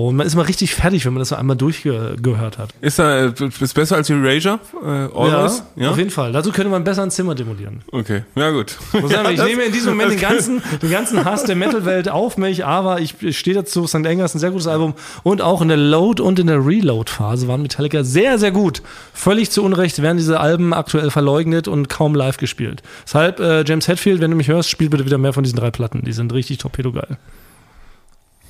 [0.06, 2.70] Und man ist mal richtig fertig, wenn man das so einmal durchgehört hat.
[2.80, 4.60] Ist er äh, ist besser als Erasure?
[4.80, 5.64] Äh, Always?
[5.74, 6.30] Ja, auf jeden Fall.
[6.30, 7.82] Dazu könnte man besser ein Zimmer demolieren.
[7.90, 8.76] Okay, ja gut.
[8.92, 12.08] Muss sagen, ich das- nehme in diesem Moment den ganzen, den ganzen Hass der Metal-Welt
[12.08, 13.88] auf mich, aber ich stehe dazu.
[13.88, 13.96] St.
[14.06, 17.48] Anger ist ein sehr gutes Album und auch in der Load- und in der Reload-Phase
[17.48, 18.82] waren Metallica sehr, sehr gut.
[19.12, 22.84] Völlig zu Unrecht werden diese Alben aktuell verleugnet und kaum live gespielt.
[23.04, 25.72] Deshalb, äh, James Hetfield, wenn du mich hörst, spiel bitte wieder mehr von diesen drei
[25.72, 26.02] Platten.
[26.04, 27.18] Die sind richtig torpedogeil.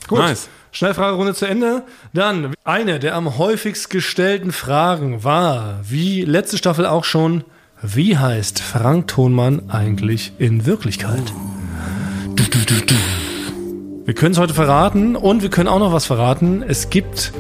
[0.09, 0.19] Gut.
[0.19, 0.49] Nice.
[0.73, 1.83] Schnellfragerunde zu Ende.
[2.13, 7.45] Dann eine der am häufigst gestellten Fragen war, wie letzte Staffel auch schon,
[7.83, 11.33] wie heißt Frank Thonmann eigentlich in Wirklichkeit?
[12.35, 12.95] Du, du, du.
[14.05, 16.65] Wir können es heute verraten und wir können auch noch was verraten.
[16.67, 17.33] Es gibt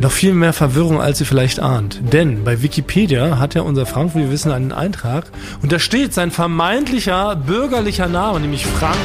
[0.00, 2.00] noch viel mehr Verwirrung, als ihr vielleicht ahnt.
[2.12, 5.26] Denn bei Wikipedia hat ja unser Frank, wie wir wissen, einen Eintrag
[5.62, 8.96] und da steht sein vermeintlicher bürgerlicher Name, nämlich Frank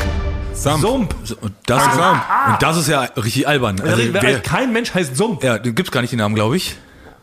[0.61, 0.81] Sam.
[0.81, 1.15] Sump.
[1.41, 3.79] Und das, ist, und das ist ja richtig albern.
[3.81, 5.43] Also, Wer- wer, kein Mensch heißt Sump.
[5.43, 6.75] ja, den gibt's gar nicht den Namen, glaube ich.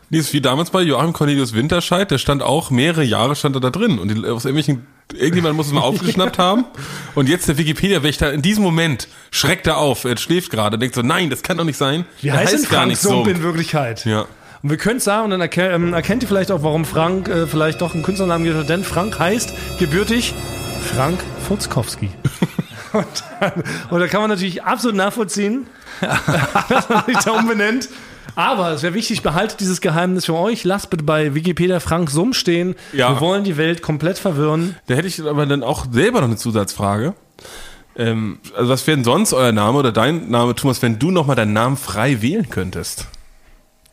[0.09, 3.59] Die ist wie damals bei Joachim Cornelius Winterscheid, der stand auch mehrere Jahre stand er
[3.59, 6.63] da drin und die, aus irgendwelchen irgendjemand muss es mal aufgeschnappt haben
[7.13, 11.01] und jetzt der Wikipedia-Wächter in diesem Moment schreckt er auf, er schläft gerade, denkt so,
[11.01, 12.05] nein, das kann doch nicht sein.
[12.21, 13.09] Wie Der heißt denn Frank so.
[13.09, 14.05] Sump in Wirklichkeit?
[14.05, 14.25] Ja.
[14.63, 17.27] Und wir können es sagen, und dann erke ähm, erkennt ihr vielleicht auch, warum Frank
[17.27, 18.55] äh, vielleicht doch einen Künstlernamen gibt.
[18.57, 18.69] hat.
[18.69, 20.33] Denn Frank heißt gebürtig
[20.95, 22.09] Frank Furzkowski.
[22.93, 25.67] und, dann, und da kann man natürlich absolut nachvollziehen,
[26.69, 27.89] dass man sich da umbenennt.
[28.35, 30.63] Aber es wäre wichtig, behaltet dieses Geheimnis für euch.
[30.63, 32.75] Lasst bitte bei Wikipedia Frank Summ stehen.
[32.93, 33.09] Ja.
[33.09, 34.75] Wir wollen die Welt komplett verwirren.
[34.85, 37.15] Da hätte ich aber dann auch selber noch eine Zusatzfrage.
[37.95, 41.35] Ähm, also was wäre denn sonst euer Name oder dein Name, Thomas, wenn du nochmal
[41.35, 43.07] deinen Namen frei wählen könntest?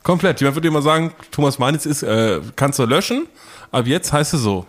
[0.03, 0.41] Komplett.
[0.41, 3.27] Jemand würde dir mal sagen, Thomas Manitz ist, äh, kannst du löschen,
[3.71, 4.67] aber jetzt heißt es so.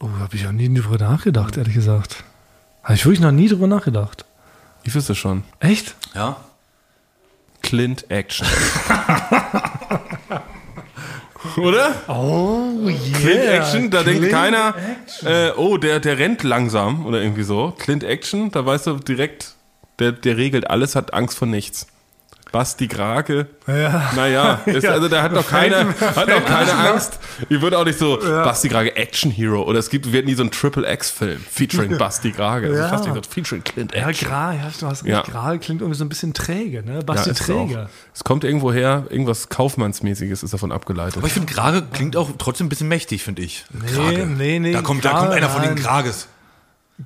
[0.00, 2.24] Oh, habe ich auch nie drüber nachgedacht, ehrlich gesagt.
[2.88, 4.24] Habe ich wirklich noch nie drüber nachgedacht.
[4.82, 5.42] Ich wüsste schon.
[5.60, 5.94] Echt?
[6.14, 6.38] Ja.
[7.60, 8.48] Clint Action.
[11.58, 11.94] Oder?
[12.08, 13.18] Oh, yeah.
[13.18, 14.74] Clint Action, da denkt Clint keiner,
[15.22, 17.74] äh, oh, der, der rennt langsam oder irgendwie so.
[17.78, 19.54] Clint Action, da weißt du direkt,
[19.98, 21.88] der, der regelt alles, hat Angst vor nichts.
[22.52, 23.46] Basti Grage.
[23.66, 24.10] Ja.
[24.16, 27.18] Naja, ist, also da hat doch keiner, hat doch keine Angst.
[27.48, 30.42] Ich würde auch nicht so Basti Grage Action Hero oder es gibt, wird nie so
[30.42, 32.68] ein Triple X Film featuring Basti Grage.
[32.68, 32.88] Also Ja.
[32.88, 34.28] fast nicht so featuring Clint Ja, Action.
[34.28, 35.20] Gra, ja, du hast Ja.
[35.20, 35.30] recht.
[35.32, 36.94] Gra klingt irgendwie so ein bisschen träge, ne?
[36.94, 37.84] Ja, Basti ist es Träge.
[37.84, 37.88] auch.
[38.14, 41.18] Es kommt irgendwo her, irgendwas Kaufmannsmäßiges ist davon abgeleitet.
[41.18, 43.64] Aber ich finde, Krage klingt auch trotzdem ein bisschen mächtig, finde ich.
[43.70, 44.72] Nee, nee, nee.
[44.72, 45.82] Da kommt, da kommt einer von den Nein.
[45.82, 46.28] Krages.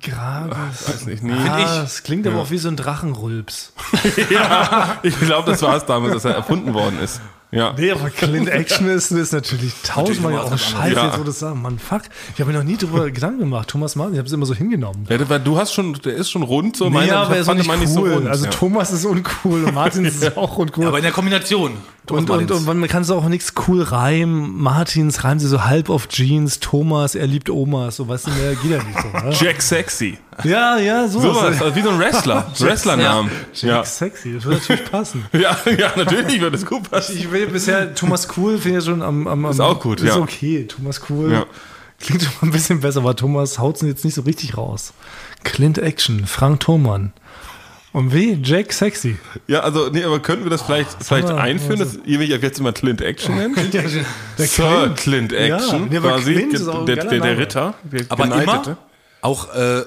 [0.01, 0.89] Grages.
[0.89, 1.33] Weiß nicht, nie.
[1.33, 1.65] Ah, ich.
[1.65, 3.73] das klingt aber auch wie so ein Drachenrülps.
[4.31, 7.21] ja, ich glaube, das war es damals, dass er erfunden worden ist.
[7.53, 7.73] Ja.
[7.77, 11.05] Nee, aber Clint Action ist, ist natürlich tausendmal ja auch ein was Scheiß, Ja.
[11.05, 11.55] jetzt wo du das sagst.
[11.61, 12.01] Mann, fuck.
[12.33, 13.67] Ich habe mir noch nie drüber Gedanken gemacht.
[13.69, 15.05] Thomas Martin, ich habe es immer so hingenommen.
[15.09, 17.53] Ja, weil du hast schon, der ist schon rund, so meine, nee, aber er ist
[17.53, 17.77] nicht cool.
[17.77, 18.27] nicht so rund.
[18.27, 18.51] also ja.
[18.51, 20.87] Thomas ist uncool und Martin ist auch uncool.
[20.87, 21.71] Aber in der Kombination.
[22.05, 22.67] Thomas und, und, Martins.
[22.67, 24.57] und man kann es auch nichts cool reimen.
[24.61, 26.59] Martins reimt sie so halb auf Jeans.
[26.59, 27.95] Thomas, er liebt Omas.
[27.95, 29.07] So, weißt du, mehr geht ja nicht so.
[29.25, 29.33] Ne?
[29.39, 30.17] Jack Sexy.
[30.43, 31.35] Ja, ja, sowas.
[31.35, 32.51] Sowas, also wie so ein Wrestler.
[32.59, 33.31] Wrestlernamen.
[33.53, 33.83] Jack Ja.
[33.85, 35.25] Sexy, das würde natürlich passen.
[35.33, 37.17] Ja, ja, natürlich würde es gut passen.
[37.17, 40.07] Ich will bisher Thomas Cool finde ich schon am, am, am Ist auch gut, ist
[40.07, 40.17] ja.
[40.17, 40.65] okay.
[40.67, 41.45] Thomas Cool Ja.
[41.99, 44.93] klingt schon mal ein bisschen besser, aber Thomas haut es jetzt nicht so richtig raus.
[45.43, 47.13] Clint Action, Frank Thomann.
[47.93, 48.39] Und wie?
[48.41, 49.17] Jack Sexy.
[49.45, 52.59] Ja, also, nee, aber könnten wir das vielleicht, vielleicht mal, einführen, dass ihr mich jetzt
[52.59, 53.55] immer Clint Action nennt?
[53.73, 53.87] Der
[54.47, 57.37] Sir Clint Action, Ja, nee, aber quasi, Clint ist der, der, der.
[57.37, 58.77] Ritter, der Aber immer
[59.21, 59.83] auch, äh,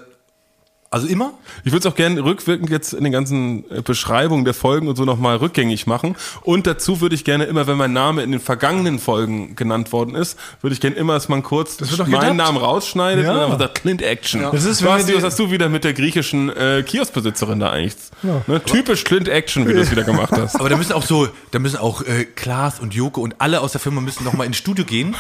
[0.97, 1.33] also immer?
[1.65, 4.97] Ich würde es auch gerne rückwirkend jetzt in den ganzen äh, Beschreibungen der Folgen und
[4.97, 6.17] so nochmal rückgängig machen.
[6.43, 10.15] Und dazu würde ich gerne immer, wenn mein Name in den vergangenen Folgen genannt worden
[10.15, 12.37] ist, würde ich gerne immer, dass man kurz meinen.
[12.37, 13.45] Namen rausschneidet Ja.
[13.45, 14.43] und dann sagt Clint Action.
[14.53, 17.95] Das ist, was die- hast du wieder mit der griechischen äh, Kioskbesitzerin da eigentlich?
[18.23, 18.61] Ne?
[18.65, 20.57] Typisch Clint Action, wie du es wieder gemacht hast.
[20.59, 23.73] Aber da müssen auch so, da müssen auch äh, Klaas und Joko und alle aus
[23.73, 25.15] der Firma müssen noch mal ins Studio gehen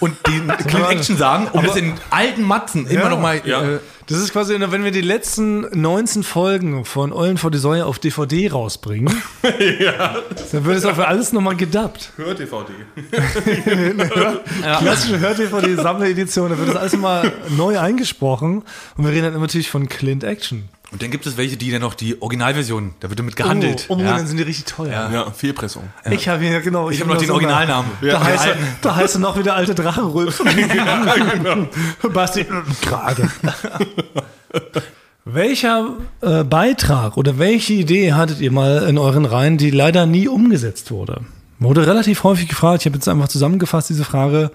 [0.00, 3.40] und den Clean Action sagen, um das in alten Matzen immer noch mal.
[3.44, 3.62] Ja.
[3.62, 3.78] Äh,
[4.10, 8.00] Das ist quasi, wenn wir die letzten 19 Folgen von Eulen vor die Säue auf
[8.00, 12.12] DVD rausbringen, dann wird es auch für alles nochmal gedubbt.
[12.16, 12.72] Hör DVD.
[14.80, 18.64] Klassische Hör-DVD-Sammleredition, da wird das alles mal neu eingesprochen.
[18.96, 20.68] Und wir reden dann immer natürlich von Clint Action.
[20.92, 23.86] Und dann gibt es welche, die dann noch die Originalversion, da wird damit gehandelt.
[23.88, 24.16] Oh, oh ja.
[24.16, 25.10] dann sind die richtig teuer.
[25.12, 25.84] Ja, Fehlpressung.
[26.10, 26.90] Ich habe hier, genau.
[26.90, 27.90] Ich habe noch den Originalnamen.
[28.00, 30.38] Da, Ja, heißt, er, da heißt er noch wieder alte Drachenrülps.
[30.44, 31.68] genau.
[32.12, 32.44] Basti,
[32.82, 33.30] gerade.
[35.24, 40.26] Welcher äh, Beitrag oder welche Idee hattet ihr mal in euren Reihen, die leider nie
[40.26, 41.20] umgesetzt wurde?
[41.60, 42.82] Wurde relativ häufig gefragt.
[42.82, 44.50] Ich habe jetzt einfach zusammengefasst diese Frage.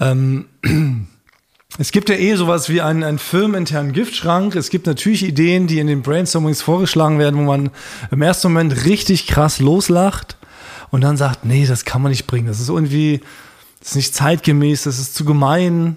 [0.00, 0.46] Ähm,
[1.78, 4.54] es gibt ja eh sowas wie einen, einen firmeninternen Giftschrank.
[4.54, 7.70] Es gibt natürlich Ideen, die in den Brainstormings vorgeschlagen werden, wo man
[8.10, 10.36] im ersten Moment richtig krass loslacht
[10.90, 12.46] und dann sagt, nee, das kann man nicht bringen.
[12.46, 13.20] Das ist irgendwie,
[13.80, 15.96] das ist nicht zeitgemäß, das ist zu gemein.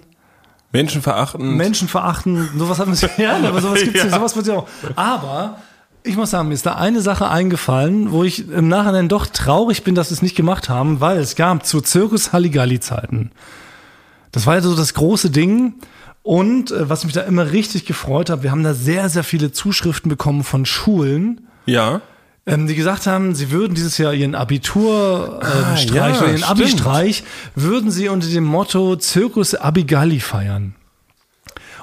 [0.72, 1.56] Menschen verachten.
[1.56, 4.06] Menschen verachten, sowas hat man sich, ja, aber sowas gibt's ja.
[4.06, 4.16] Ja.
[4.16, 4.68] sowas wird ja auch.
[4.96, 5.58] Aber
[6.02, 9.84] ich muss sagen, mir ist da eine Sache eingefallen, wo ich im Nachhinein doch traurig
[9.84, 13.30] bin, dass wir es nicht gemacht haben, weil es gab zu Zirkus Halligalli Zeiten.
[14.32, 15.74] Das war ja so das große Ding.
[16.22, 19.52] Und äh, was mich da immer richtig gefreut hat, wir haben da sehr, sehr viele
[19.52, 22.02] Zuschriften bekommen von Schulen, Ja.
[22.46, 26.44] ähm, die gesagt haben, sie würden dieses Jahr ihren Abiturstreich ähm, Ah, Streich ja, ihren.
[26.44, 30.74] Abi-Streich, würden sie unter dem Motto Zirkus Abigalli feiern.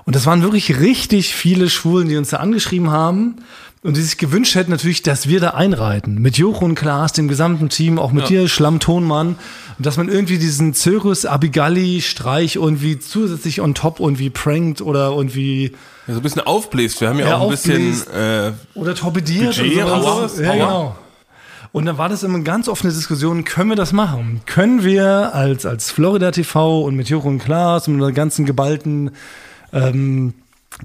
[0.06, 3.38] Und das waren wirklich richtig viele Schwulen, die uns da angeschrieben haben
[3.82, 6.22] und die sich gewünscht hätten natürlich, dass wir da einreiten.
[6.22, 9.30] Mit Jocho und Klaas, dem gesamten Team, auch mit dir, Schlammtonmann.
[9.78, 15.72] Und dass man irgendwie diesen Zirkus Abigalli-Streich irgendwie zusätzlich on top irgendwie prankt oder irgendwie
[16.08, 17.02] Ja, so ein bisschen aufbläst.
[17.02, 20.40] Wir haben ja, Ja, auch ein bisschen äh, Oder torpediert Budget und oder sowas.
[20.40, 20.96] Ja, genau.
[21.72, 24.42] Und dann war das immer eine ganz offene Diskussion, können wir das machen?
[24.46, 29.12] Können wir als, als Florida TV und mit und Klaas und mit ganzen geballten
[29.76, 30.34] ähm,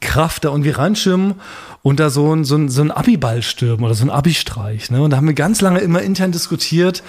[0.01, 1.35] Kraft da irgendwie reinschirmen
[1.83, 4.91] und da so ein, so ein, so ein Abi-Ball stürmen oder so ein Abi-Streich.
[4.91, 5.03] Ne?
[5.03, 7.03] Und da haben wir ganz lange immer intern diskutiert,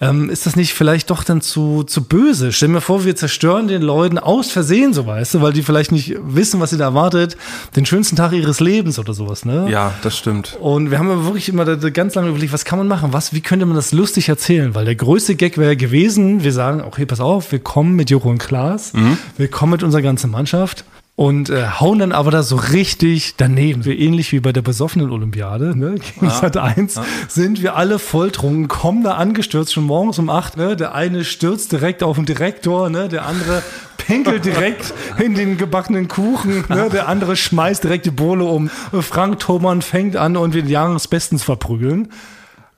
[0.00, 2.52] ähm, ist das nicht vielleicht doch dann zu, zu böse?
[2.52, 5.90] Stell mir vor, wir zerstören den Leuten aus Versehen, so weißt du, weil die vielleicht
[5.90, 7.36] nicht wissen, was sie da erwartet,
[7.74, 9.66] den schönsten Tag ihres Lebens oder sowas, ne?
[9.68, 10.56] ja, das stimmt.
[10.60, 13.12] Und wir haben aber wirklich immer ganz lange überlegt, was kann man machen?
[13.12, 14.76] Was, wie könnte man das lustig erzählen?
[14.76, 18.30] Weil der größte Gag wäre gewesen, wir sagen, okay, pass auf, wir kommen mit Joko
[18.30, 18.92] und Klaas,
[19.36, 20.84] wir kommen mit unserer ganzen Mannschaft
[21.18, 23.82] und äh, hauen dann aber da so richtig daneben.
[23.82, 25.96] So ähnlich wie bei der besoffenen Olympiade, ne?
[25.96, 30.76] Gegen Sat 1 sind wir alle volltrunken, kommen da angestürzt, schon morgens um acht, ne?
[30.76, 33.08] Der eine stürzt direkt auf den Direktor, ne?
[33.08, 33.64] Der andere
[33.96, 36.88] pinkelt direkt in den gebackenen Kuchen, ne?
[36.88, 38.70] Der andere schmeißt direkt die Bohle um.
[39.00, 42.10] Frank Thomann fängt an und wir den Jahresbesten zu verprügeln.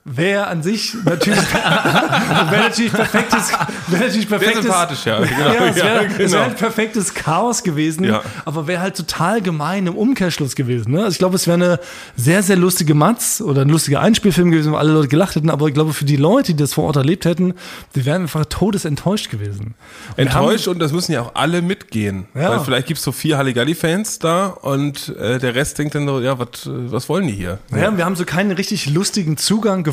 [0.03, 3.51] Wäre an sich natürlich, wäre natürlich perfektes,
[3.87, 5.19] wäre natürlich perfektes, sympathisch, ja.
[5.19, 5.53] Genau.
[5.53, 6.31] ja, es wäre Ja, es genau.
[6.31, 8.23] wäre ein perfektes Chaos gewesen, Ja.
[8.45, 10.93] aber wäre halt total gemein im Umkehrschluss gewesen.
[10.93, 11.03] Ne?
[11.03, 11.79] Also ich glaube, es wäre eine
[12.15, 15.67] sehr, sehr lustige Matz oder ein lustiger Einspielfilm gewesen, wo alle Leute gelacht hätten, aber
[15.67, 17.53] ich glaube, für die Leute, die das vor Ort erlebt hätten,
[17.93, 19.75] die wären einfach todesenttäuscht gewesen.
[20.15, 22.25] Wir Enttäuscht und das müssen ja auch alle mitgehen.
[22.33, 22.49] Ja.
[22.49, 26.39] Weil vielleicht gibt's so vier Halligalli-Fans da und äh, der Rest denkt dann so, ja,
[26.39, 27.59] wat, äh, was wollen die hier?
[27.69, 29.90] Ja, wir haben so keinen richtig lustigen Zugang gefunden,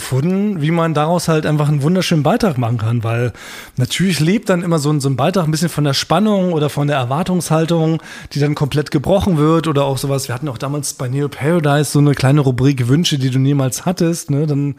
[0.61, 3.33] wie man daraus halt einfach einen wunderschönen Beitrag machen kann, weil
[3.77, 6.71] natürlich lebt dann immer so ein, so ein Beitrag ein bisschen von der Spannung oder
[6.71, 10.29] von der Erwartungshaltung, die dann komplett gebrochen wird oder auch sowas.
[10.29, 13.87] Wir hatten auch damals bei Neo Paradise so eine kleine Rubrik Wünsche, die du niemals
[13.87, 14.47] hattest, ne?
[14.47, 14.77] Dann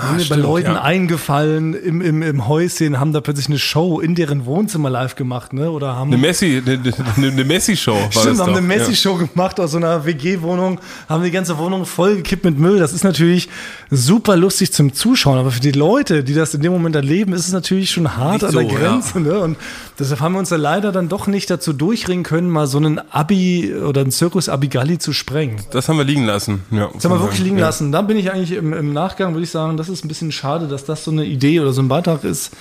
[0.00, 0.82] sind mir bei stimmt, Leuten ja.
[0.82, 5.52] eingefallen im, im, im Häuschen, haben da plötzlich eine Show in deren Wohnzimmer live gemacht,
[5.52, 5.70] ne?
[5.70, 6.80] Oder haben Eine Messi, eine,
[7.16, 8.58] eine, eine Messi-Show war Stimmt, haben doch.
[8.58, 12.78] eine Messi-Show gemacht aus so einer WG-Wohnung, haben die ganze Wohnung vollgekippt mit Müll.
[12.78, 13.48] Das ist natürlich
[13.90, 17.46] super lustig zum Zuschauen, aber für die Leute, die das in dem Moment erleben, ist
[17.46, 19.20] es natürlich schon hart Nicht an so, der Grenze.
[19.20, 19.38] Ne?
[19.38, 19.56] Und
[19.98, 23.00] deshalb haben wir uns da leider dann doch nicht dazu durchringen können, mal so einen
[23.10, 25.56] Abi oder einen Zirkus Abigalli zu sprengen.
[25.56, 25.64] Ja.
[25.70, 26.62] Das haben wir liegen lassen.
[26.70, 27.66] Ja, Das haben wir wirklich liegen ja.
[27.66, 27.92] lassen.
[27.92, 30.68] Da bin ich eigentlich im, im Nachgang, würde ich sagen, das ist ein bisschen schade,
[30.68, 32.52] dass das so eine Idee oder so ein Beitrag ist,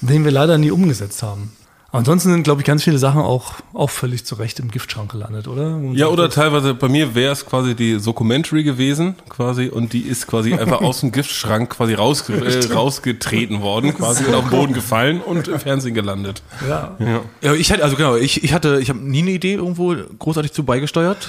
[0.00, 1.52] den wir leider nie umgesetzt haben.
[1.88, 5.12] Aber ansonsten sind, glaube ich, ganz viele Sachen auch, auch völlig zu Recht im Giftschrank
[5.12, 5.76] gelandet, oder?
[5.76, 10.00] Und Ja, oder teilweise, bei mir wäre es quasi die Documentary gewesen, quasi, und die
[10.00, 14.50] ist quasi einfach aus dem Giftschrank quasi raus, äh, rausgetreten worden, quasi und auf den
[14.50, 16.42] Boden gefallen und im Fernsehen gelandet.
[16.68, 16.96] Ja.
[16.98, 17.20] Ja.
[17.40, 20.52] Ja, ich hatte, also genau, ich, ich hatte, ich habe nie eine Idee irgendwo großartig
[20.52, 21.28] zu beigesteuert.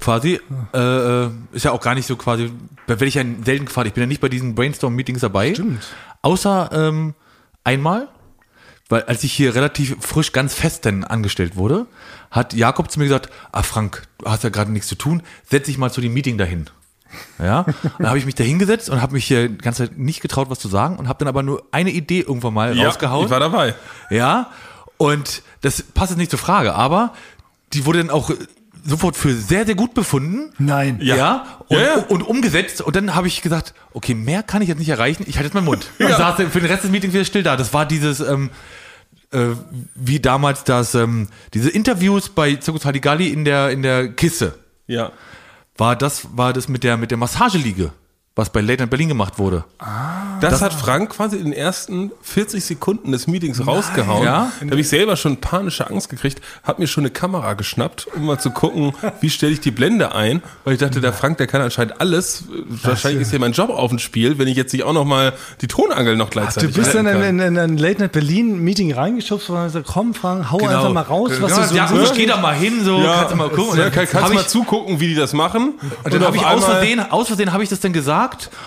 [0.00, 0.40] Quasi.
[0.74, 2.50] Äh, äh, ist ja auch gar nicht so quasi,
[2.86, 3.88] da werde ich ja selten gefragt.
[3.88, 5.54] Ich bin ja nicht bei diesen Brainstorm-Meetings dabei.
[5.54, 5.82] Stimmt.
[6.22, 7.14] Außer ähm,
[7.64, 8.08] einmal,
[8.88, 11.86] weil als ich hier relativ frisch ganz fest denn angestellt wurde,
[12.30, 15.66] hat Jakob zu mir gesagt, ah Frank, du hast ja gerade nichts zu tun, setz
[15.66, 16.66] dich mal zu dem Meeting dahin.
[17.38, 17.66] Ja,
[17.98, 20.48] dann habe ich mich da hingesetzt und habe mich hier die ganze Zeit nicht getraut,
[20.48, 23.26] was zu sagen und habe dann aber nur eine Idee irgendwann mal Ja, rausgehauen.
[23.26, 23.74] ich war dabei.
[24.08, 24.50] Ja,
[24.96, 27.12] und das passt jetzt nicht zur Frage, aber
[27.74, 28.30] die wurde dann auch
[28.84, 30.52] sofort für sehr, sehr gut befunden.
[30.58, 30.98] Nein.
[31.02, 31.94] Ja, und, Ja, ja.
[32.08, 32.80] und umgesetzt.
[32.80, 35.24] Und dann habe ich gesagt, okay, mehr kann ich jetzt nicht erreichen.
[35.26, 35.86] Ich halte jetzt meinen Mund.
[35.98, 37.56] Und saß dann für den Rest des Meetings wieder still da.
[37.56, 38.50] Das war dieses, ähm,
[39.32, 39.48] äh,
[39.94, 44.58] wie damals das, ähm, diese Interviews bei Zirkus Halligalli in der, in der Kiste.
[44.86, 45.12] Ja.
[45.76, 47.92] War das, war das mit der, mit der Massageliege,
[48.34, 49.64] was bei Late Night Berlin gemacht wurde.
[50.40, 54.24] Das, hat Frank quasi in den ersten 40 Sekunden des Meetings rausgehauen.
[54.24, 54.50] Ja.
[54.60, 58.24] Da habe ich selber schon panische Angst gekriegt, habe mir schon eine Kamera geschnappt, um
[58.26, 61.46] mal zu gucken, wie stelle ich die Blende ein, weil ich dachte, der Frank, der
[61.46, 62.44] kann anscheinend alles.
[62.82, 65.34] Wahrscheinlich ist hier mein Job auf dem Spiel, wenn ich jetzt nicht auch noch mal
[65.60, 68.94] die Tonangel noch Du gleichzeitig bist dann in, in, in ein Late Night Berlin Meeting
[68.94, 71.88] reingeschubst und hast gesagt, komm Frank, hau einfach mal raus, was genau, du so ja,
[71.88, 73.78] so- ich geh da mal hin, so, kannst du mal gucken.
[73.78, 75.74] Ja, kann, kannst du mal ich- zugucken, wie die das machen.
[76.02, 78.21] Und dann habe ich aus Versehen, aus Versehen habe ich das dann gesagt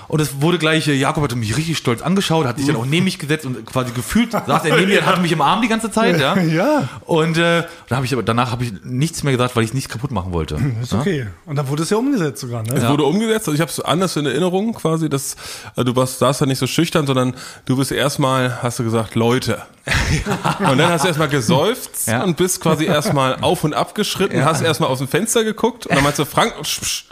[0.08, 2.86] und es wurde gleich, äh, Jakob hatte mich richtig stolz angeschaut, hat sich dann auch
[2.86, 5.62] neben mich gesetzt und quasi gefühlt, saß er neben mir und hatte mich im Arm
[5.62, 6.36] die ganze Zeit, ja.
[6.46, 6.88] Ja.
[7.06, 9.74] Und äh, dann habe ich aber danach habe ich nichts mehr gesagt, weil ich es
[9.74, 10.56] nicht kaputt machen wollte.
[10.82, 11.28] Ist okay.
[11.46, 12.74] Und dann wurde es ja umgesetzt sogar, ne?
[12.76, 15.36] Es wurde umgesetzt, also ich habe es anders in Erinnerung quasi, dass
[15.76, 19.16] äh, du warst, saßt da nicht so schüchtern, sondern du bist erstmal, hast du gesagt,
[19.16, 19.62] Leute.
[20.60, 22.24] Und dann hast du erstmal gesäuft Ja.
[22.24, 25.96] und bist quasi erstmal auf und ab geschritten, hast erstmal aus dem Fenster geguckt und
[25.96, 27.06] dann meinst du, Frank, psch, psch.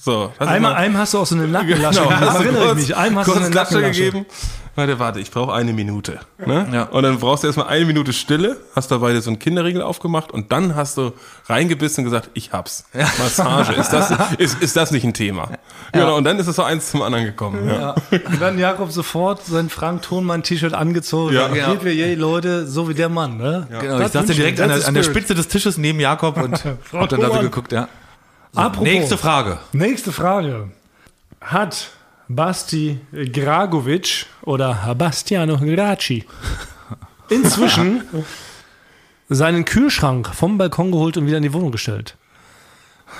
[0.00, 0.30] So.
[0.30, 2.34] hast du Einmal, mal- einem hast du auch so eine Nackenlasche Genau, gegeben.
[2.34, 2.96] Erinnere ich kurz, mich.
[2.96, 4.26] Einem hast du kurz eine Nackenlasche gegeben.
[4.74, 6.20] Warte, warte, ich brauche eine Minute.
[6.46, 6.68] Ne?
[6.72, 6.82] Ja.
[6.84, 10.52] Und dann brauchst du erstmal eine Minute Stille, hast dabei so einen Kinderriegel aufgemacht und
[10.52, 11.10] dann hast du
[11.48, 12.84] reingebissen und gesagt, ich hab's.
[13.18, 15.48] Massage, ist das, ist, ist das nicht ein Thema?
[15.92, 17.68] Genau, und dann ist es so eins zum anderen gekommen.
[17.68, 17.96] Ja.
[18.12, 21.34] Und dann Jakob sofort sein Frank Thonmann T-Shirt angezogen.
[21.34, 21.48] Ja.
[21.48, 21.66] Ja, Genau.
[21.72, 23.66] Hier wir je Leute, so wie der Mann, ne?
[23.80, 24.64] Genau, ich Das saß dann wünsch direkt ich.
[24.64, 25.02] an der, an der.
[25.02, 27.88] Spitze des Tisches neben Jakob und hab dann da so geguckt, ja.
[28.54, 28.82] Apropos.
[28.84, 29.58] nächste Frage.
[29.72, 30.70] Nächste Frage.
[31.40, 31.90] Hat
[32.28, 33.00] Basti
[33.32, 36.24] Gragovic oder Bastiano Gracci
[37.30, 38.02] inzwischen
[39.28, 42.16] seinen Kühlschrank vom Balkon geholt und wieder in die Wohnung gestellt?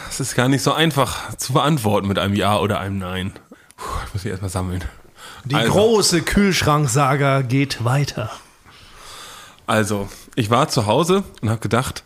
[0.07, 3.33] Das ist gar nicht so einfach zu beantworten mit einem Ja oder einem Nein.
[3.77, 4.85] Puh, ich muss mich erstmal sammeln.
[5.45, 5.73] Die Also.
[5.73, 8.31] große Kühlschranksaga geht weiter.
[9.67, 12.03] Also, ich war zu Hause und habe gedacht,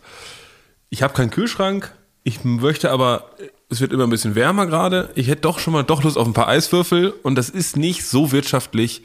[0.89, 3.29] ich habe keinen Kühlschrank, ich möchte aber,
[3.69, 6.27] es wird immer ein bisschen wärmer gerade, ich hätte doch schon mal doch Lust auf
[6.27, 9.03] ein paar Eiswürfel und das ist nicht so wirtschaftlich,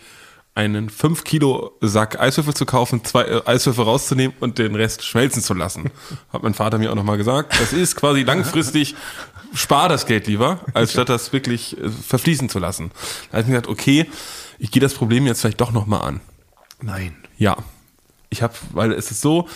[0.55, 5.41] einen 5 Kilo Sack Eiswürfel zu kaufen, zwei äh, Eiswürfel rauszunehmen und den Rest schmelzen
[5.41, 5.91] zu lassen.
[6.33, 7.59] Hat mein Vater mir auch nochmal gesagt.
[7.61, 8.97] Das ist quasi langfristig,
[9.55, 12.91] spar das Geld lieber, als statt das wirklich äh, verfließen zu lassen.
[13.31, 14.07] Da habe ich mir gesagt, okay,
[14.59, 16.21] ich gehe das Problem jetzt vielleicht doch nochmal an.
[16.83, 17.17] Nein.
[17.37, 17.57] Ja.
[18.31, 19.49] Ich habe, weil es ist so,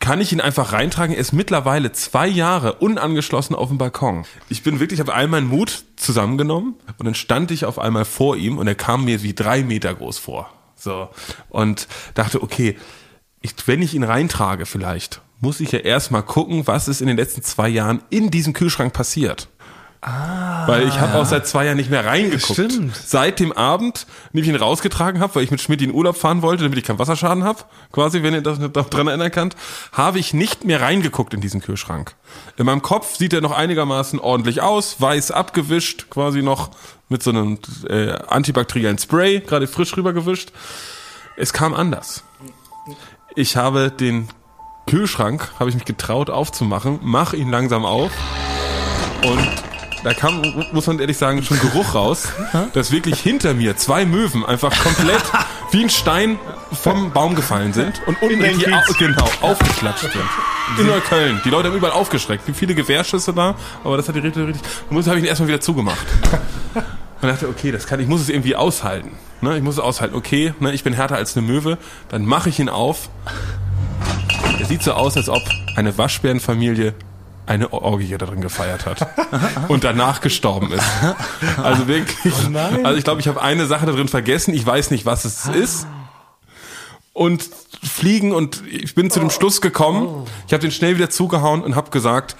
[0.00, 1.14] kann ich ihn einfach reintragen.
[1.14, 4.24] Er ist mittlerweile zwei Jahre unangeschlossen auf dem Balkon.
[4.48, 8.36] Ich bin wirklich, habe all meinen Mut zusammengenommen und dann stand ich auf einmal vor
[8.36, 10.50] ihm und er kam mir wie drei Meter groß vor.
[10.76, 11.08] So.
[11.48, 12.76] Und dachte, okay,
[13.40, 17.16] ich, wenn ich ihn reintrage vielleicht, muss ich ja erstmal gucken, was ist in den
[17.16, 19.48] letzten zwei Jahren in diesem Kühlschrank passiert.
[20.00, 22.52] Weil ich habe auch seit zwei Jahren nicht mehr reingeguckt.
[22.52, 22.94] Stimmt.
[22.96, 26.40] Seit dem Abend, den ich ihn rausgetragen habe, weil ich mit Schmidt in Urlaub fahren
[26.42, 29.56] wollte, damit ich keinen Wasserschaden habe, quasi, wenn ihr das noch dran erinnern könnt,
[29.92, 32.14] habe ich nicht mehr reingeguckt in diesen Kühlschrank.
[32.56, 36.70] In meinem Kopf sieht er noch einigermaßen ordentlich aus, weiß abgewischt, quasi noch
[37.08, 37.58] mit so einem
[37.88, 40.52] äh, antibakteriellen Spray, gerade frisch rübergewischt.
[41.36, 42.22] Es kam anders.
[43.34, 44.28] Ich habe den
[44.86, 48.12] Kühlschrank, habe ich mich getraut aufzumachen, mach ihn langsam auf
[49.22, 49.67] und
[50.04, 52.28] da kam, muss man ehrlich sagen, schon Geruch raus,
[52.72, 55.22] dass wirklich hinter mir zwei Möwen einfach komplett
[55.70, 56.38] wie ein Stein
[56.72, 58.74] vom Baum gefallen sind und unten richtig Kiez.
[58.74, 60.14] au genau, aufgeklatscht sind.
[60.78, 61.40] In Neukölln.
[61.44, 62.42] Die Leute haben überall aufgeschreckt.
[62.42, 65.28] Es gibt viele Gewehrschüsse da, aber das hat die richtig, richtig, muss habe ich ihn
[65.28, 66.06] erstmal wieder zugemacht.
[67.20, 69.10] Und dachte, okay, das kann, ich muss es irgendwie aushalten.
[69.40, 70.14] Ne, ich muss es aushalten.
[70.14, 71.78] Okay, ne, ich bin härter als eine Möwe.
[72.08, 73.08] Dann mache ich ihn auf.
[74.58, 75.42] Er sieht so aus, als ob
[75.76, 76.94] eine Waschbärenfamilie
[77.48, 79.08] eine Orgie da drin gefeiert hat
[79.68, 80.84] und danach gestorben ist.
[81.56, 82.34] Also wirklich.
[82.84, 84.54] also ich glaube, ich habe eine Sache da drin vergessen.
[84.54, 85.86] Ich weiß nicht, was es ist.
[87.12, 87.48] Und
[87.82, 90.26] fliegen und ich bin zu dem Schluss gekommen.
[90.46, 92.36] Ich habe den schnell wieder zugehauen und habe gesagt,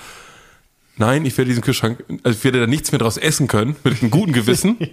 [0.98, 4.00] nein, ich werde diesen Kühlschrank, also ich werde da nichts mehr draus essen können mit
[4.00, 4.76] einem guten Gewissen.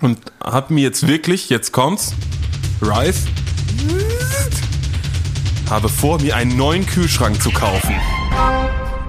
[0.00, 2.14] Und habe mir jetzt wirklich, jetzt kommt's,
[2.80, 3.26] Rice,
[5.68, 7.94] habe vor, mir einen neuen Kühlschrank zu kaufen.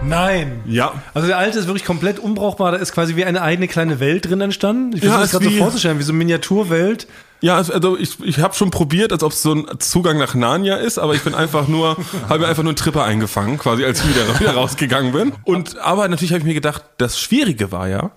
[0.07, 0.61] Nein.
[0.65, 0.93] Ja.
[1.13, 2.71] Also der alte ist wirklich komplett unbrauchbar.
[2.71, 4.95] Da ist quasi wie eine eigene kleine Welt drin entstanden.
[4.95, 7.07] Ich Ja, versuche das ist gerade so vorzustellen, wie so eine Miniaturwelt.
[7.41, 10.33] Ja, also- also ich, ich habe schon probiert, als ob es so ein Zugang nach
[10.33, 11.97] Narnia ist, aber ich bin einfach nur,
[12.29, 15.33] habe mir einfach nur einen Tripper eingefangen, quasi als ich wieder, wieder rausgegangen bin.
[15.43, 18.11] Und aber natürlich habe ich mir gedacht, das Schwierige war ja,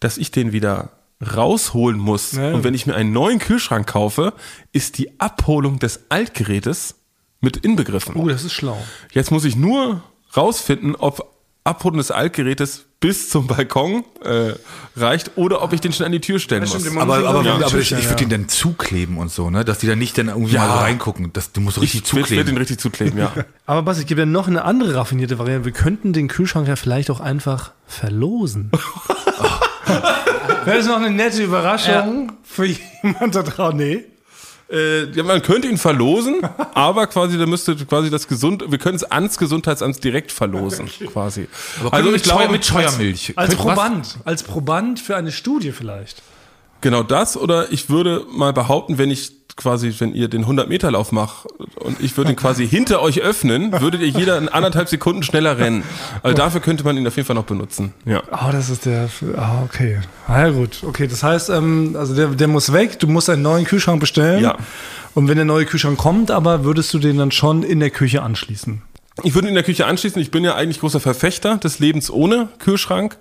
[0.00, 0.90] dass ich den wieder
[1.36, 2.32] rausholen muss.
[2.32, 2.52] Ja.
[2.54, 4.32] Und wenn ich mir einen neuen Kühlschrank kaufe,
[4.72, 6.94] ist die Abholung des Altgerätes
[7.42, 8.16] mit inbegriffen.
[8.16, 8.78] Oh, das ist schlau.
[9.12, 10.02] Jetzt muss ich nur
[10.36, 11.26] rausfinden, ob
[11.64, 14.52] Abholung des Altgerätes bis zum Balkon äh,
[14.96, 16.92] reicht oder ob ich den schon an die Tür stellen stimmt, muss.
[16.92, 18.20] den Aber, aber, Ja, aber ich, ich ja, würde ja.
[18.22, 19.64] ihn dann zukleben und so, ne?
[19.64, 20.66] Dass die dann nicht dann irgendwie Ja.
[20.66, 21.32] mal so reingucken.
[21.32, 22.46] Das, du musst so richtig Ich werde zukleben.
[22.46, 23.32] den richtig zukleben, ja.
[23.66, 25.64] Aber Basti, ich gebe ja noch eine andere raffinierte Variante.
[25.66, 28.70] Wir könnten den Kühlschrank ja vielleicht auch einfach verlosen.
[30.64, 33.76] Wäre das noch eine nette Überraschung für jemand da draußen?
[33.78, 34.04] Nee.
[34.70, 36.40] Äh, man könnte ihn verlosen,
[36.74, 41.48] aber quasi, da müsste quasi das Gesund, wir können es ans Gesundheitsamt direkt verlosen, quasi.
[41.80, 43.32] Aber also mit, Scheuer, mit Scheuermilch.
[43.36, 43.56] Als was?
[43.58, 44.18] Proband.
[44.24, 46.22] Als Proband für eine Studie vielleicht.
[46.82, 51.46] Genau das, oder ich würde mal behaupten, wenn ich quasi, wenn ihr den 100-Meter-Lauf macht
[51.76, 55.58] und ich würde ihn quasi hinter euch öffnen, würdet ihr jeder in anderthalb Sekunden schneller
[55.58, 55.82] rennen.
[56.22, 57.92] Also dafür könnte man ihn auf jeden Fall noch benutzen.
[58.04, 58.22] Ja.
[58.30, 59.08] Oh, das ist der.
[59.36, 60.00] Ah, okay.
[60.26, 60.82] Ah, ja, gut.
[60.82, 62.98] Okay, das heißt, ähm, also der, der muss weg.
[62.98, 64.42] Du musst einen neuen Kühlschrank bestellen.
[64.42, 64.56] Ja.
[65.14, 68.22] Und wenn der neue Kühlschrank kommt, aber würdest du den dann schon in der Küche
[68.22, 68.82] anschließen?
[69.22, 70.20] Ich würde in der Küche anschließen.
[70.22, 73.18] Ich bin ja eigentlich großer Verfechter des Lebens ohne Kühlschrank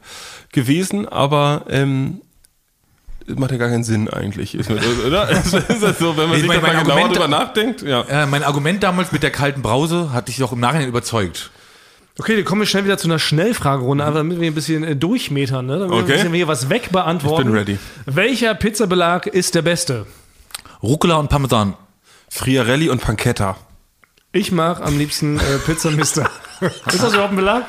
[0.52, 2.22] gewesen, aber ähm,
[3.36, 4.56] macht ja gar keinen Sinn eigentlich.
[4.56, 5.30] Ist, oder?
[5.30, 7.82] Ist das so, wenn man Ich sich meine, da mal mein genauer Argument- drüber nachdenkt?
[7.82, 8.02] Ja.
[8.02, 11.52] Äh, mein Argument damals mit der kalten Brause hat dich doch im Nachhinein überzeugt.
[12.18, 14.96] Okay, dann kommen wir schnell wieder zu einer Schnellfragerunde, einfach damit wir ein bisschen äh,
[14.96, 15.80] durchmetern, ne?
[15.80, 16.12] Damit wir Okay.
[16.14, 17.48] ein bisschen hier was wegbeantworten.
[17.48, 17.80] Ich bin ready.
[18.06, 20.06] Welcher Pizzabelag ist der beste?
[20.84, 21.76] Rucola und Parmesan.
[22.30, 23.56] Friarelli und Pancetta.
[24.32, 26.30] Ich mag am liebsten äh, Pizza Mister.
[26.62, 27.64] ist das überhaupt ein Belag?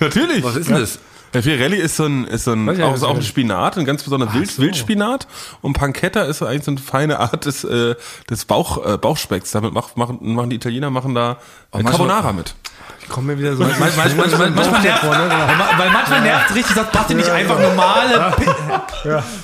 [0.00, 0.44] Natürlich.
[0.44, 0.98] Was ist denn das?
[1.34, 4.02] Der Friarelli ist so ein, ist so ein, auch, ist auch ein Spinat, ein ganz
[4.02, 4.62] besonderer Wild, so.
[4.62, 5.26] Wildspinat.
[5.62, 7.94] Und Pancetta ist so eigentlich so eine feine Art des, äh,
[8.28, 9.50] des Bauch, äh, Bauchspecks.
[9.52, 11.36] Damit mach, machen, machen die Italiener machen da äh,
[11.72, 12.54] manchmal- Carbonara mit.
[13.04, 13.62] Ich komme mir wieder so.
[13.64, 17.58] Manchmal, manchmal, manchmal, manchmal nervt, weil, ma- weil manchmal nervt richtig, sagt Basti nicht einfach
[17.58, 18.46] normale Pi-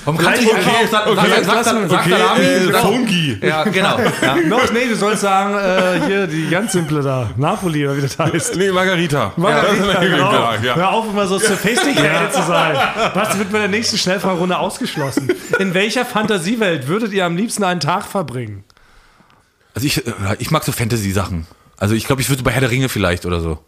[0.05, 2.43] Warum kannst du nicht einfach auch sagen, okay, sag, sag, sag, sag okay, Salami?
[2.43, 2.79] äh, Genau.
[2.79, 3.39] Fungi.
[3.43, 3.99] Ja, genau.
[4.21, 4.35] Ja.
[4.47, 7.29] No, nee, du sollst sagen, äh, hier die ganz simple da.
[7.35, 8.55] Napoli oder wie das heißt.
[8.55, 9.33] Nee, Margarita.
[9.35, 10.29] Margarita, mir genau.
[10.29, 10.75] klar, ja.
[10.75, 12.75] Hör auf, immer so sophisticated zu sein.
[13.13, 15.29] Was wird bei der nächsten Schnellfragerunde ausgeschlossen?
[15.59, 18.63] In welcher Fantasiewelt würdet ihr am liebsten einen Tag verbringen?
[19.75, 21.45] Also ich, äh, ich mag so Fantasy-Sachen.
[21.79, 23.59] Also ich glaube, ich würde bei Herr der Ringe vielleicht oder so.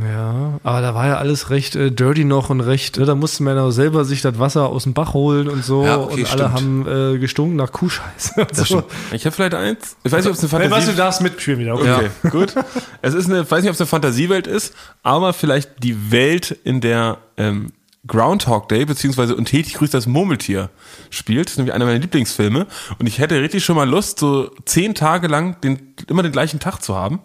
[0.00, 3.42] Ja, aber da war ja alles recht äh, dirty noch und recht, ne, da musste
[3.42, 6.30] man ja selber sich das Wasser aus dem Bach holen und so Ja, okay, und
[6.30, 6.52] alle stimmt.
[6.52, 8.40] haben äh, gestunken nach Kuhscheiße.
[8.40, 8.84] Und so.
[9.10, 9.96] Ich habe vielleicht eins.
[10.04, 11.74] Ich weiß nicht, ob es eine Hey, was, Fantasie du darfst mitspielen wieder.
[11.74, 12.10] Okay.
[12.22, 12.54] Okay, gut.
[13.02, 14.72] Es ist eine, ich weiß nicht, ob es eine Fantasiewelt ist,
[15.02, 17.72] aber vielleicht die Welt, in der ähm,
[18.06, 20.70] Groundhog Day beziehungsweise und täglich grüßt das Murmeltier
[21.10, 21.46] spielt.
[21.46, 22.66] Das ist nämlich einer meiner Lieblingsfilme.
[22.98, 26.60] Und ich hätte richtig schon mal Lust, so zehn Tage lang den, immer den gleichen
[26.60, 27.20] Tag zu haben.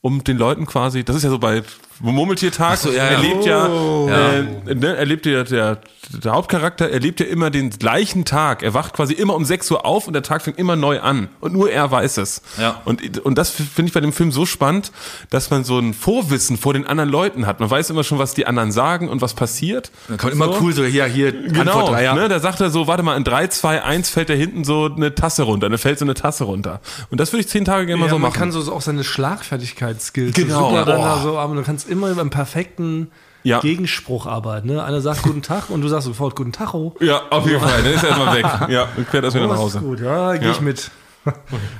[0.00, 1.62] Um den Leuten quasi, das ist ja so bei
[2.00, 4.08] Murmeltiertag, so, ja, er lebt ja, Oh.
[4.08, 5.78] Äh, ne, er lebt ja, der,
[6.22, 8.62] der Hauptcharakter, er lebt ja immer den gleichen Tag.
[8.62, 11.28] Er wacht quasi immer um 6 Uhr auf und der Tag fängt immer neu an.
[11.40, 12.42] Und nur er weiß es.
[12.58, 12.80] Ja.
[12.84, 14.92] Und, und das finde ich bei dem Film so spannend,
[15.30, 17.60] dass man so ein Vorwissen vor den anderen Leuten hat.
[17.60, 19.90] Man weiß immer schon, was die anderen sagen und was passiert.
[20.08, 22.14] Dann kann man immer cool so, ja, hier, Genau, Antwort drei, ja.
[22.14, 24.86] ne, da sagt er so, warte mal, in 3, 2, 1 fällt da hinten so
[24.94, 26.80] eine Tasse runter, da fällt so eine Tasse runter.
[27.10, 28.38] Und das würde ich zehn Tage gerne mal Ja, so man machen.
[28.38, 30.68] kann so auch seine Schlagfertigkeitsskills Genau.
[30.70, 31.02] super dann Oh.
[31.04, 33.10] da so, aber du kannst immer beim perfekten
[33.42, 33.60] Ja.
[33.60, 34.68] Gegenspruch arbeiten.
[34.68, 34.82] Ne?
[34.82, 36.94] Einer sagt guten Tag und du sagst sofort guten Tacho.
[37.00, 38.46] ja, auf jeden Fall, dann ist er erstmal weg.
[38.68, 39.78] Ja, und fährt erst wieder Oh, nach ist Hause.
[39.80, 40.50] gut, ja, gehe Ja.
[40.52, 40.90] ich mit.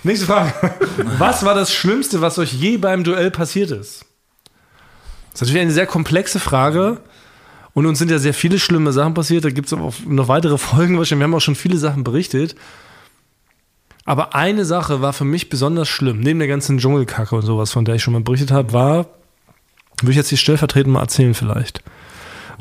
[0.02, 0.52] Nächste Frage.
[1.18, 4.04] Was war das Schlimmste, was euch je beim Duell passiert ist?
[5.32, 7.00] Das ist natürlich eine sehr komplexe Frage.
[7.74, 9.44] Und uns sind ja sehr viele schlimme Sachen passiert.
[9.44, 11.20] Da gibt es auch noch weitere Folgen wahrscheinlich.
[11.20, 12.56] Wir haben auch schon viele Sachen berichtet.
[14.04, 17.84] Aber eine Sache war für mich besonders schlimm, neben der ganzen Dschungelkacke und sowas, von
[17.84, 19.06] der ich schon mal berichtet habe, war,
[20.00, 21.82] würde ich jetzt hier stellvertretend mal erzählen vielleicht.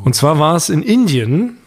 [0.04, 1.58] Und zwar war es in Indien,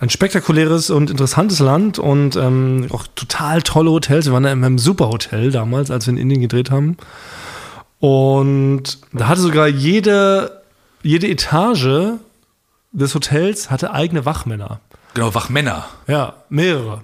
[0.00, 4.26] ein spektakuläres und interessantes Land und ähm, auch total tolle Hotels.
[4.26, 6.96] Wir waren da in einem super Hotel damals, als wir in Indien gedreht haben.
[8.00, 10.62] Und da hatte sogar jede,
[11.02, 12.18] jede Etage
[12.90, 14.80] des Hotels hatte eigene Wachmänner.
[15.14, 15.86] Genau, Wachmänner.
[16.08, 17.02] Ja, mehrere.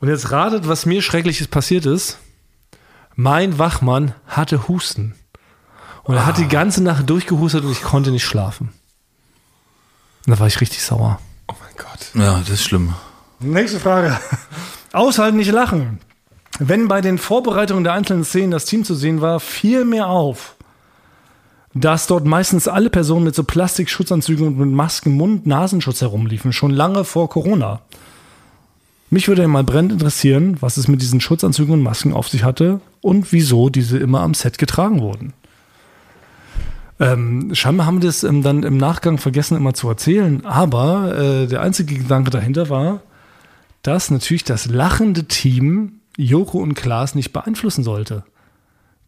[0.00, 2.18] Und jetzt ratet, was mir Schreckliches passiert ist.
[3.14, 5.14] Mein Wachmann hatte Husten.
[6.04, 8.72] Und er hat die ganze Nacht durchgehustet und ich konnte nicht schlafen.
[10.26, 11.18] Und da war ich richtig sauer.
[11.48, 12.10] Oh mein Gott.
[12.14, 12.94] Ja, das ist schlimm.
[13.40, 14.18] Nächste Frage.
[14.92, 15.98] Aushalten, nicht lachen.
[16.58, 20.54] Wenn bei den Vorbereitungen der einzelnen Szenen das Team zu sehen war, fiel mir auf,
[21.74, 26.70] dass dort meistens alle Personen mit so Plastikschutzanzügen und mit Masken, Mund, Nasenschutz herumliefen, schon
[26.70, 27.80] lange vor Corona.
[29.10, 32.44] Mich würde ja mal brennend interessieren, was es mit diesen Schutzanzügen und Masken auf sich
[32.44, 35.32] hatte und wieso diese immer am Set getragen wurden.
[37.00, 41.46] Ähm, scheinbar haben wir das ähm, dann im Nachgang vergessen immer zu erzählen, aber äh,
[41.48, 43.00] der einzige Gedanke dahinter war,
[43.82, 48.22] dass natürlich das lachende Team Joko und Klaas nicht beeinflussen sollte.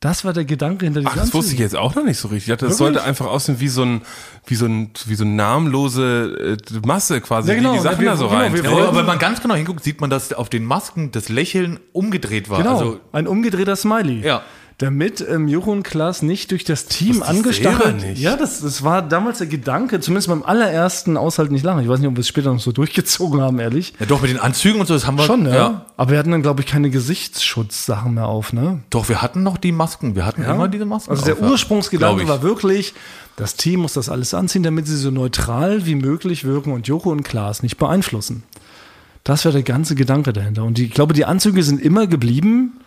[0.00, 2.28] Das war der Gedanke hinter Ach, diesem das wusste ich jetzt auch noch nicht so
[2.28, 2.48] richtig.
[2.48, 4.02] Ich dachte, das sollte einfach aussehen wie so ein,
[4.44, 7.70] wie so ein, wie so eine namenlose äh, Masse quasi, Ja, genau.
[7.72, 8.54] die die Sachen Wir- da so genau, rein.
[8.62, 11.78] Ja, aber wenn man ganz genau hinguckt, sieht man, dass auf den Masken das Lächeln
[11.92, 12.58] umgedreht war.
[12.58, 14.20] Genau, Also, ein umgedrehter Smiley.
[14.26, 14.42] Ja.
[14.78, 18.02] Damit ähm, und Klaas nicht durch das Team ich angestachelt.
[18.02, 18.20] nicht.
[18.20, 21.80] Ja, das, das war damals der Gedanke, zumindest beim allerersten Aushalten nicht lachen.
[21.80, 23.94] Ich weiß nicht, ob wir es später noch so durchgezogen haben, ehrlich.
[23.98, 25.24] ja, doch mit den Anzügen und so, das haben wir.
[25.24, 25.54] Schon, ne?
[25.54, 25.86] Ja.
[25.96, 28.82] Aber wir hatten dann, glaube ich, keine Gesichtsschutzsachen mehr auf, ne?
[28.90, 30.14] Doch, wir hatten noch die Masken.
[30.14, 31.10] Wir hatten immer diese Masken.
[31.10, 31.48] Also der auf, ja.
[31.48, 32.42] Ursprungsgedanke war ich.
[32.42, 32.92] wirklich,
[33.36, 37.10] das Team muss das alles anziehen, damit sie so neutral wie möglich wirken und Joko
[37.10, 38.42] und Klaas nicht beeinflussen.
[39.24, 40.64] Das war der ganze Gedanke dahinter.
[40.64, 42.78] Und die, ich glaube, die Anzüge sind immer geblieben.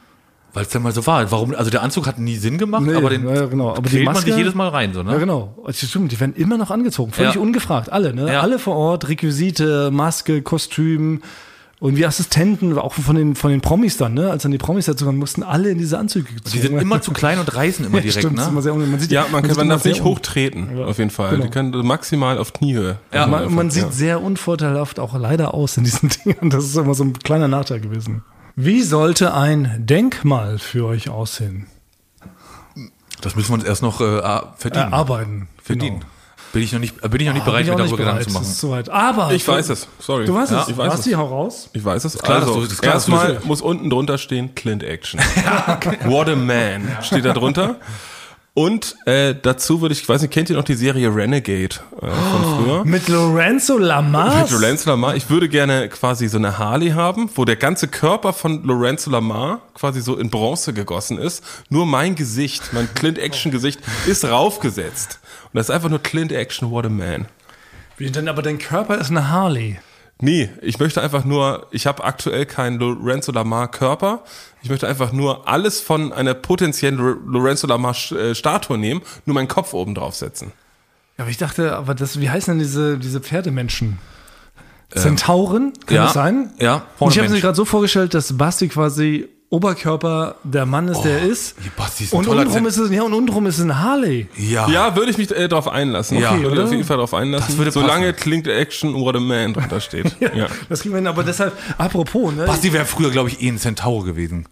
[0.54, 1.32] Weil es dann mal so war.
[1.32, 1.54] Warum?
[1.54, 3.70] Also der Anzug hat nie Sinn gemacht, Nee, aber den ja, genau.
[3.72, 5.12] Aber die quält man Maske- sich jedes Mal rein, so, ne?
[5.12, 5.56] Ja, genau.
[5.64, 7.12] Also, stimmt, die werden immer noch angezogen.
[7.12, 7.42] Völlig Ja.
[7.42, 7.92] ungefragt.
[7.92, 8.32] Alle, ne?
[8.34, 8.42] Ja.
[8.42, 11.22] Alle vor Ort, Requisite, Maske, Kostüm.
[11.82, 14.32] Und wie Assistenten, auch von den, von den Promis dann, ne?
[14.32, 17.02] Als dann die Promis dazu kamen, mussten alle in diese Anzüge gezogen Die sind immer
[17.02, 18.62] zu klein und reißen immer Ja, direkt, stimmt, ist immer ne?
[18.64, 21.32] sehr, man sieht, Ja, man, kann, man darf nicht hochtreten, auf jeden Fall.
[21.32, 21.44] genau.
[21.46, 22.98] Die können maximal auf Kniehöhe.
[23.14, 23.28] Ja.
[23.28, 23.72] Man, man Ja.
[23.72, 26.50] sieht sehr unvorteilhaft auch leider aus in diesen Dingen.
[26.50, 28.24] Das ist immer so ein kleiner Nachteil gewesen.
[28.62, 31.68] Wie sollte ein Denkmal für euch aussehen?
[33.22, 34.22] Das müssen wir uns erst noch äh,
[34.58, 34.92] verdienen.
[34.92, 35.48] Erarbeiten.
[35.64, 36.00] verdienen.
[36.02, 36.12] Genau.
[36.52, 38.44] Bin ich noch nicht, bin ich noch nicht Bin bereit, mir darüber Gedanken zu machen.
[38.44, 38.90] Das ist soweit.
[38.90, 40.26] Aber Ich weiß es, sorry.
[40.26, 40.68] Du weißt ja, es.
[40.68, 41.16] Ich weiß Basti, es.
[41.16, 41.70] hau raus.
[41.72, 42.18] Ich weiß es.
[42.18, 45.22] klar, also, du erstmal das- muss unten drunter stehen Clint Action.
[46.04, 47.78] What a man steht da drunter.
[48.60, 52.08] Und äh, dazu würde ich, ich weiß nicht, kennt ihr noch die Serie Renegade äh,
[52.08, 52.84] von früher?
[52.84, 54.52] Mit Lorenzo Lamas?
[54.52, 55.16] Mit Lorenzo Lamar.
[55.16, 59.62] Ich würde gerne quasi so eine Harley haben, wo der ganze Körper von Lorenzo Lamar
[59.76, 61.42] quasi so in Bronze gegossen ist.
[61.70, 65.22] Nur mein Gesicht, mein Clint Action Gesicht ist raufgesetzt.
[65.46, 67.28] Und das ist einfach nur Clint Action, what a man.
[67.96, 68.28] Wie denn?
[68.28, 69.80] Aber dein Körper ist eine Harley.
[70.22, 74.24] Nee, ich möchte einfach nur, ich habe aktuell keinen Lorenzo Lamar Körper.
[74.62, 79.34] Ich möchte einfach nur alles von einer potenziellen Lo- Lorenzo Lamar äh, Statue nehmen, nur
[79.34, 80.52] meinen Kopf oben draufsetzen.
[81.18, 83.98] Ja, aber ich dachte, aber das, wie heißen denn diese, diese Pferdemenschen?
[84.94, 85.74] Zentauren?
[85.86, 86.52] Kann ja, das sein?
[86.60, 91.02] ja, Und ich habe mir gerade so vorgestellt, dass Basti quasi Oberkörper der Mann ist,
[91.02, 91.56] der er ist.
[91.76, 94.28] Basti ist ein Und untenrum ist es, ja, und untenrum ist es ein Harley.
[94.38, 94.70] Ja.
[94.70, 96.20] Ja, würde ich mich äh, darauf einlassen.
[96.20, 96.38] Ja.
[96.38, 96.64] würde oder?
[96.66, 97.48] auf jeden Fall darauf einlassen.
[97.48, 100.16] Das würde Solange Clint Action, what a man drunter steht.
[100.20, 100.48] ja.
[100.70, 102.46] Das kriegen wir hin, aber deshalb, apropos, ne?
[102.46, 104.48] Basti wäre früher, glaube ich, eh ein Centaur gewesen.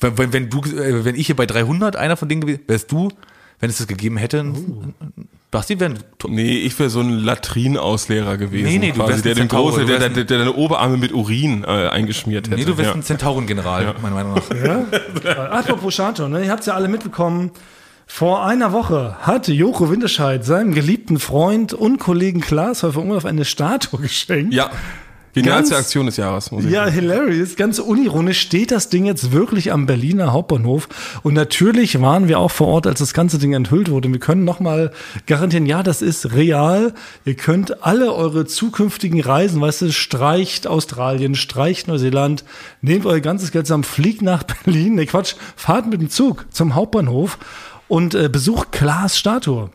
[0.00, 2.92] Wenn, wenn, wenn du, äh, wenn ich hier bei 300 einer von denen gewesen, wärst
[2.92, 3.10] du,
[3.58, 4.94] wenn es das gegeben hätte, ein,
[5.52, 5.94] Basti wäre
[6.28, 8.64] Nee, ich wäre so ein Latrinausleerer gewesen.
[8.64, 10.96] Nee, nee, du quasi, wärst der ein den große, der, wärst der, der deine Oberarme
[10.96, 12.56] mit Urin äh, eingeschmiert hätte.
[12.56, 12.94] nee, du wärst ja.
[12.94, 14.42] ein Zentaurengeneral, meiner Meinung nach.
[14.64, 15.50] Ja?
[15.50, 16.44] Apropos Chato, ne?
[16.44, 17.50] Ihr habt es ja alle mitbekommen.
[18.06, 23.44] Vor einer Woche hat Joko Winterscheid seinem geliebten Freund und Kollegen Klaas Häufer Umlauf eine
[23.44, 24.54] Statue geschenkt.
[24.54, 24.70] Ja.
[25.34, 26.92] Genialste Ganz- Aktion des Jahres, muss ich Ja, sagen.
[26.94, 27.56] hilarious.
[27.56, 30.88] Ganz unironisch steht das Ding jetzt wirklich am Berliner Hauptbahnhof.
[31.22, 34.10] Und natürlich waren wir auch vor Ort, als das ganze Ding enthüllt wurde.
[34.12, 34.92] Wir können nochmal
[35.26, 36.92] garantieren, ja, das ist real.
[37.24, 42.44] Ihr könnt alle eure zukünftigen Reisen, weißt du, streicht Australien, streicht Neuseeland,
[42.82, 44.96] nehmt euer ganzes Geld zusammen, fliegt nach Berlin.
[44.96, 47.38] Ne, Quatsch, fahrt mit dem Zug zum Hauptbahnhof
[47.88, 49.70] und äh, besucht Klaas Statue.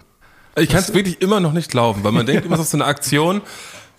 [0.55, 2.77] Ich kann es wirklich immer noch nicht glauben, weil man denkt immer, das ist so
[2.77, 3.41] eine Aktion.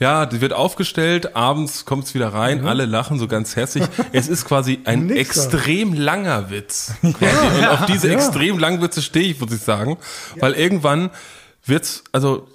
[0.00, 3.84] Ja, die wird aufgestellt, abends kommt es wieder rein, alle lachen so ganz herzlich.
[4.12, 5.42] Es ist quasi ein Nix da.
[5.42, 6.94] extrem langer Witz.
[7.02, 7.58] Quasi.
[7.58, 8.14] Und auf diese ja.
[8.14, 9.98] extrem langen Witze stehe ich, muss ich sagen.
[10.38, 11.10] Weil irgendwann
[11.64, 12.46] wird's, also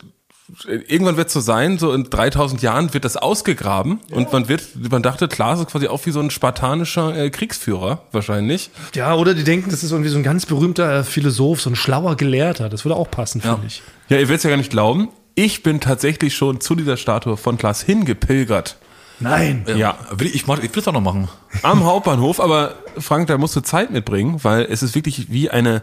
[0.66, 4.64] irgendwann wird es so sein, so in 3000 Jahren wird das ausgegraben und man wird,
[4.90, 8.70] man dachte, Klaas ist quasi auch wie so ein spartanischer äh, Kriegsführer wahrscheinlich.
[8.94, 11.76] Ja, oder die denken, das ist irgendwie so ein ganz berühmter äh, Philosoph, so ein
[11.76, 12.70] schlauer Gelehrter.
[12.70, 13.82] Das würde auch passen, finde ich.
[14.10, 15.10] Ja, ihr werdet es ja gar nicht glauben.
[15.36, 18.78] Ich bin tatsächlich schon zu dieser Statue von Klaas hingepilgert.
[19.20, 19.66] Nein.
[19.76, 19.98] Ja.
[20.12, 21.28] Will ich, ich, mach- ich will es auch noch machen.
[21.64, 25.82] Am Hauptbahnhof, aber Frank, da musst du Zeit mitbringen, weil es ist wirklich wie eine,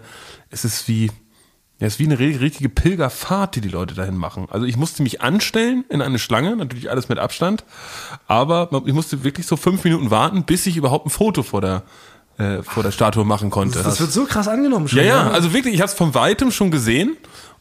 [0.51, 1.07] es ist wie,
[1.79, 4.47] ja, es ist wie eine ri- richtige Pilgerfahrt, die die Leute dahin machen.
[4.51, 7.65] Also ich musste mich anstellen in eine Schlange, natürlich alles mit Abstand,
[8.27, 11.83] aber ich musste wirklich so fünf Minuten warten, bis ich überhaupt ein Foto vor der,
[12.39, 13.83] äh, vor der Statue machen konnte.
[13.83, 14.99] Das wird so krass angenommen schon.
[14.99, 17.17] Ja, ja, also wirklich, ich habe es von weitem schon gesehen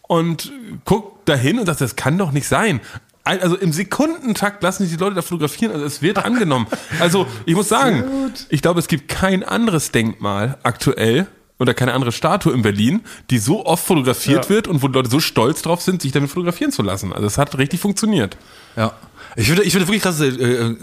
[0.09, 0.51] und
[0.85, 2.81] guck dahin und dachte, das kann doch nicht sein.
[3.23, 6.65] Ein- Also im Sekundentakt lassen sich die Leute da fotografieren, also es wird angenommen.
[6.99, 8.03] Also ich muss sagen,
[8.49, 11.27] ich glaube, es gibt kein anderes Denkmal aktuell
[11.59, 14.49] oder keine andere Statue in Berlin, die so oft fotografiert Ja.
[14.49, 17.13] wird und wo die Leute so stolz drauf sind, sich damit fotografieren zu lassen.
[17.13, 18.35] Also es hat richtig funktioniert.
[18.75, 18.93] Ja.
[19.35, 20.77] Ich finde, ich finde wirklich krass, äh, äh,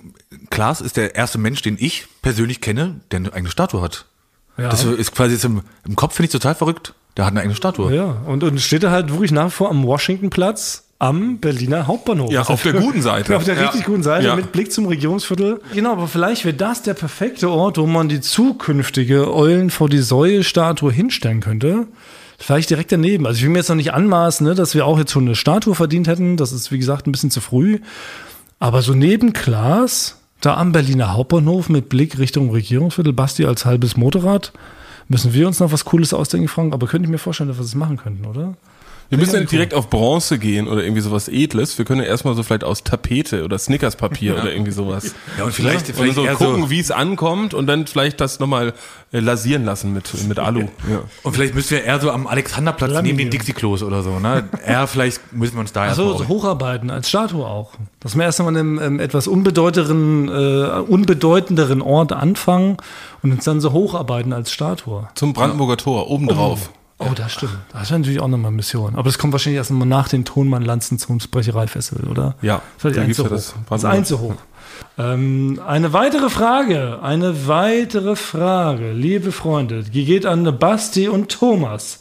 [0.50, 4.04] Klaas ist der erste Mensch, den ich persönlich kenne, der eine eigene Statue hat.
[4.56, 4.68] Ja.
[4.68, 6.94] Das ist quasi jetzt im, im Kopf finde ich total verrückt.
[7.16, 7.94] Der hat eine eigene Statue.
[7.94, 12.30] Ja, und, und steht er halt wirklich nach wie vor am Washingtonplatz am Berliner Hauptbahnhof.
[12.32, 13.36] Ja, auf der guten Seite.
[13.36, 13.62] Auf der Ja.
[13.64, 14.36] richtig guten Seite Ja.
[14.36, 15.60] mit Blick zum Regierungsviertel.
[15.74, 19.98] Genau, aber vielleicht wäre das der perfekte Ort, wo man die zukünftige Eulen vor die
[19.98, 21.86] Säue-Statue hinstellen könnte.
[22.38, 23.26] Vielleicht direkt daneben.
[23.26, 25.34] Also ich will mir jetzt noch nicht anmaßen, ne, dass wir auch jetzt schon eine
[25.36, 26.36] Statue verdient hätten.
[26.36, 27.78] Das ist, wie gesagt, ein bisschen zu früh.
[28.58, 33.96] Aber so neben Klaas, da am Berliner Hauptbahnhof mit Blick Richtung Regierungsviertel, Basti als halbes
[33.96, 34.52] Motorrad,
[35.08, 36.74] müssen wir uns noch was Cooles ausdenken, Frank.
[36.74, 38.54] Aber könnte ich mir vorstellen, dass wir das machen könnten, oder?
[39.08, 41.78] Wir müssen ja nicht direkt auf Bronze gehen oder irgendwie sowas Edles.
[41.78, 45.14] Wir können ja erstmal so vielleicht aus Tapete oder Snickerspapier oder irgendwie sowas.
[45.38, 48.40] Ja, und vielleicht, Oder vielleicht so gucken, so, wie es ankommt und dann vielleicht das
[48.40, 48.74] nochmal
[49.12, 50.62] äh, lasieren lassen mit, mit Alu.
[50.90, 51.02] Ja.
[51.22, 53.18] und vielleicht müssen wir eher so am Alexanderplatz neben Laminieren.
[53.30, 54.48] den Dixie-Klos oder so, ne?
[54.66, 57.74] Eher vielleicht müssen wir uns da erst So, mal- so hocharbeiten als Statue auch.
[58.00, 62.76] Dass wir erst einmal an einem ähm, etwas unbedeutenderen, äh, unbedeutenderen Ort anfangen
[63.22, 65.08] und uns dann so hocharbeiten als Statue.
[65.14, 66.70] Zum Brandenburger Tor, obendrauf.
[66.72, 66.76] Oh,
[67.14, 67.52] das stimmt.
[67.72, 68.94] Das wäre natürlich auch nochmal eine Mission.
[68.94, 72.34] Aber das kommt wahrscheinlich erst mal nach den Tonmann-Lanzen zum Sprechereifestival, oder?
[72.42, 73.58] Ja, das ja Einzel das hoch.
[73.68, 74.34] Das Brandenburger- Einzel hoch.
[74.98, 82.00] Ähm, eine weitere Frage, eine weitere Frage, liebe Freunde, die geht an Basti und Thomas.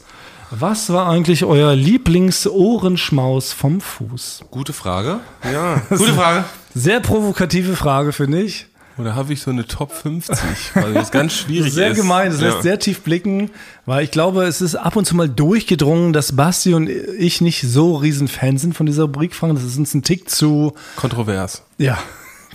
[0.50, 4.44] Was war eigentlich euer Lieblingsohrenschmaus vom Fuß?
[4.50, 5.20] Gute Frage.
[5.50, 5.82] Ja.
[5.90, 6.44] Gute Frage.
[6.74, 8.66] Sehr provokative Frage, finde ich.
[8.98, 10.38] Oder habe ich so eine Top 50?
[10.74, 11.96] Weil das ganz schwierig Sehr ist.
[11.96, 12.48] gemein, das ja.
[12.48, 13.50] lässt sehr tief blicken,
[13.84, 17.62] weil ich glaube, es ist ab und zu mal durchgedrungen, dass Basti und ich nicht
[17.62, 19.34] so riesen Fan sind von dieser Rubrik.
[19.38, 21.62] Das ist uns ein Tick zu, kontrovers.
[21.78, 21.98] ja,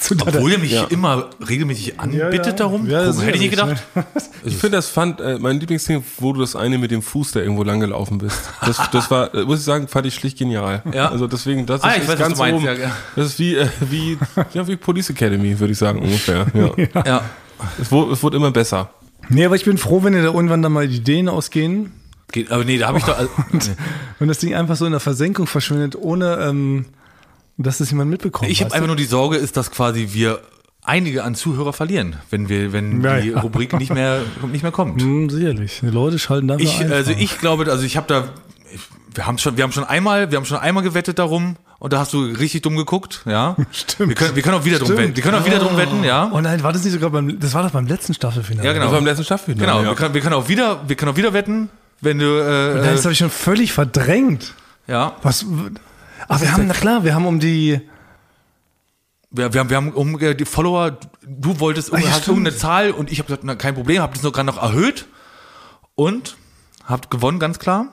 [0.09, 0.85] Obwohl er mich Ja.
[0.85, 2.51] immer regelmäßig anbittet ja.
[2.53, 2.87] darum.
[2.87, 3.83] Ja, das ist Hätte ich nicht gedacht.
[4.43, 7.41] Ich finde das fand äh, mein Lieblingsding, wo du das eine mit dem Fuß da
[7.41, 8.39] irgendwo lang gelaufen bist.
[8.65, 10.81] Das, das war, äh, muss ich sagen, fand ich schlicht genial.
[10.91, 11.09] Ja.
[11.09, 12.63] Also deswegen, das ist, Ah, ich ist weiß, ganz oben.
[12.65, 12.91] ja, ja.
[13.15, 14.17] Das ist wie, äh, wie,
[14.53, 16.47] ja, wie Police Academy, würde ich sagen, ungefähr.
[16.53, 17.03] Ja.
[17.05, 17.21] Ja.
[17.79, 18.89] Es, wurde, es wurde immer besser.
[19.29, 21.91] Nee, aber ich bin froh, wenn dir da irgendwann dann mal die Ideen ausgehen
[22.31, 23.17] Geht, aber nee, da habe ich doch.
[23.17, 23.29] Also,
[24.19, 26.85] und das Ding einfach so in der Versenkung verschwindet, ohne ähm,
[27.63, 28.49] dass das jemand mitbekommt.
[28.49, 30.39] ich habe einfach nur die Sorge, ist, dass quasi wir
[30.83, 33.39] einige an Zuhörer verlieren, wenn wir, wenn Ja, die ja.
[33.39, 35.01] Rubrik nicht mehr, nicht mehr kommt.
[35.01, 35.79] Hm, sicherlich.
[35.81, 38.29] Die Leute schalten dafür Ich, also ich glaube, also ich habe da,
[39.13, 41.99] wir haben schon, wir haben schon einmal, wir haben schon einmal gewettet darum und da
[41.99, 43.55] hast du richtig dumm geguckt, ja.
[43.71, 44.09] Stimmt.
[44.09, 44.99] Wir können, wir können auch wieder drum Stimmt.
[45.01, 45.15] wetten.
[45.17, 46.31] Wir können auch wieder drum wetten, ja.
[46.33, 48.65] Oh nein, war das nicht sogar beim, das war doch beim letzten Staffelfinale.
[48.67, 48.85] Ja, genau.
[48.85, 49.53] Das war im letzten Staffel.
[49.55, 49.81] Genau.
[49.81, 49.89] Ja.
[49.89, 51.69] Wir, können, wir können auch wieder, wir können auch wieder wetten,
[52.01, 54.53] wenn du, Nein, äh, das habe ich schon völlig verdrängt.
[54.87, 55.13] ja.
[55.21, 55.45] Was?
[56.31, 57.81] Ach, wir haben, na klar, wir haben um die,
[59.31, 62.91] Wir, wir haben, wir haben um äh, die Follower, du wolltest ja, hast irgendeine Zahl
[62.91, 65.07] und ich habe gesagt, na, kein Problem, habe das nur gerade noch erhöht
[65.95, 66.37] und
[66.85, 67.87] habt gewonnen, ganz klar.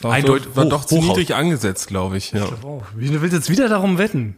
[0.00, 2.32] War, Eindeutig doch, war hoch- doch zu niedrig angesetzt, glaube ich.
[2.32, 2.46] Ja.
[2.62, 4.36] oh, wie, du willst jetzt wieder darum wetten?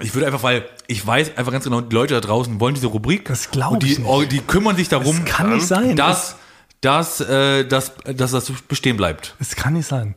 [0.00, 2.86] Ich würde einfach, weil ich weiß einfach ganz genau, die Leute da draußen wollen diese
[2.88, 3.26] Rubrik.
[3.26, 4.08] Das glaub und die, ich nicht.
[4.08, 5.94] oh, die kümmern sich darum, Das kann nicht sein.
[5.96, 6.36] dass
[6.80, 9.34] dass, äh, dass, dass das bestehen bleibt.
[9.40, 10.14] Es kann nicht sein.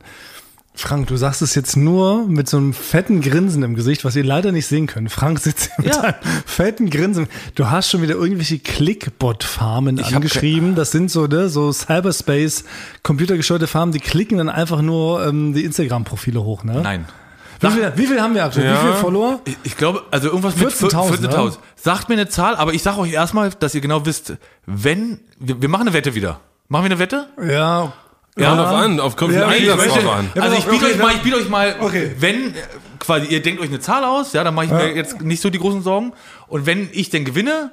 [0.80, 4.24] Frank, du sagst es jetzt nur mit so einem fetten Grinsen im Gesicht, was ihr
[4.24, 5.10] leider nicht sehen könnt.
[5.10, 6.00] Frank sitzt hier mit Ja.
[6.02, 6.14] einem
[6.46, 7.26] fetten Grinsen.
[7.56, 10.74] Du hast schon wieder irgendwelche Clickbot-Farmen angeschrieben.
[10.74, 12.64] Das sind so, ne, so Cyberspace,
[13.02, 16.80] computergesteuerte Farmen, die klicken dann einfach nur ähm, die Instagram-Profile hoch, ne?
[16.82, 17.06] Nein.
[17.60, 18.66] Wie viel, wie viel haben wir aktuell?
[18.66, 18.74] Ja.
[18.76, 19.40] Wie viele Follower?
[19.44, 21.28] Ich, ich glaube, also irgendwas mit 14.000, 14.000.
[21.28, 21.58] 14.000.
[21.74, 24.34] Sagt mir eine Zahl, aber ich sage euch erstmal, dass ihr genau wisst,
[24.66, 26.38] wenn, wir, wir machen eine Wette wieder.
[26.68, 27.26] Machen wir eine Wette?
[27.44, 27.92] Ja.
[28.38, 30.30] Ja, drauf an, auf kommt Ja, ja, ich Einsatz möchte- drauf an.
[30.34, 32.12] Ja, also ich biete okay, euch mal, ich biete euch mal, Okay.
[32.18, 32.54] wenn
[32.98, 35.50] quasi ihr denkt euch eine Zahl aus, ja, dann mache ich mir jetzt nicht so
[35.50, 36.12] die großen Sorgen.
[36.46, 37.72] Und wenn ich denn gewinne,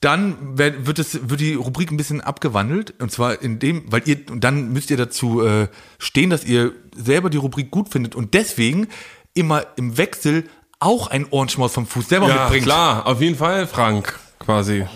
[0.00, 4.16] dann wird es wird die Rubrik ein bisschen abgewandelt und zwar in dem, weil ihr
[4.30, 5.68] und dann müsst ihr dazu äh,
[5.98, 8.88] stehen, dass ihr selber die Rubrik gut findet und deswegen
[9.34, 10.44] immer im Wechsel
[10.80, 12.64] auch ein Ohrenschmaus vom Fuß selber Ja, mitbringt.
[12.64, 14.86] klar, auf jeden Fall, Frank, quasi.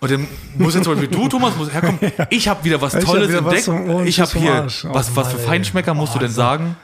[0.00, 0.26] Und dann
[0.56, 1.98] muss jetzt zum Beispiel du, Thomas, muss herkommen.
[2.30, 3.64] Ich habe wieder was Ich Tolles wieder was entdeckt.
[3.64, 4.66] zum Ohren, ich habe hier.
[4.84, 5.38] Oh was, was für.
[5.38, 6.76] Feinschmecker musst du denn sagen?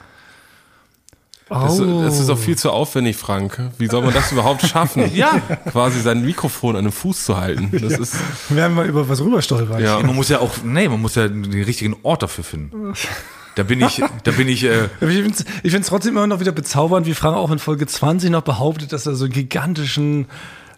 [1.49, 2.01] Das, Oh.
[2.03, 3.57] das ist doch viel zu aufwendig, Frank.
[3.77, 5.09] Wie soll man das überhaupt schaffen?
[5.15, 5.39] Ja.
[5.71, 7.69] Quasi sein Mikrofon an einem Fuß zu halten.
[7.71, 8.15] Das ist,
[8.49, 9.81] Werden wir über was rüberstolpern.
[9.81, 9.99] ja.
[10.01, 12.93] Man muss ja auch, nee, man muss ja den richtigen Ort dafür finden.
[13.55, 16.41] Da bin ich, da bin ich, äh, Ich finde es ich find's trotzdem immer noch
[16.41, 20.27] wieder bezaubernd, wie Frank auch in Folge 20 noch behauptet, dass er so einen gigantischen.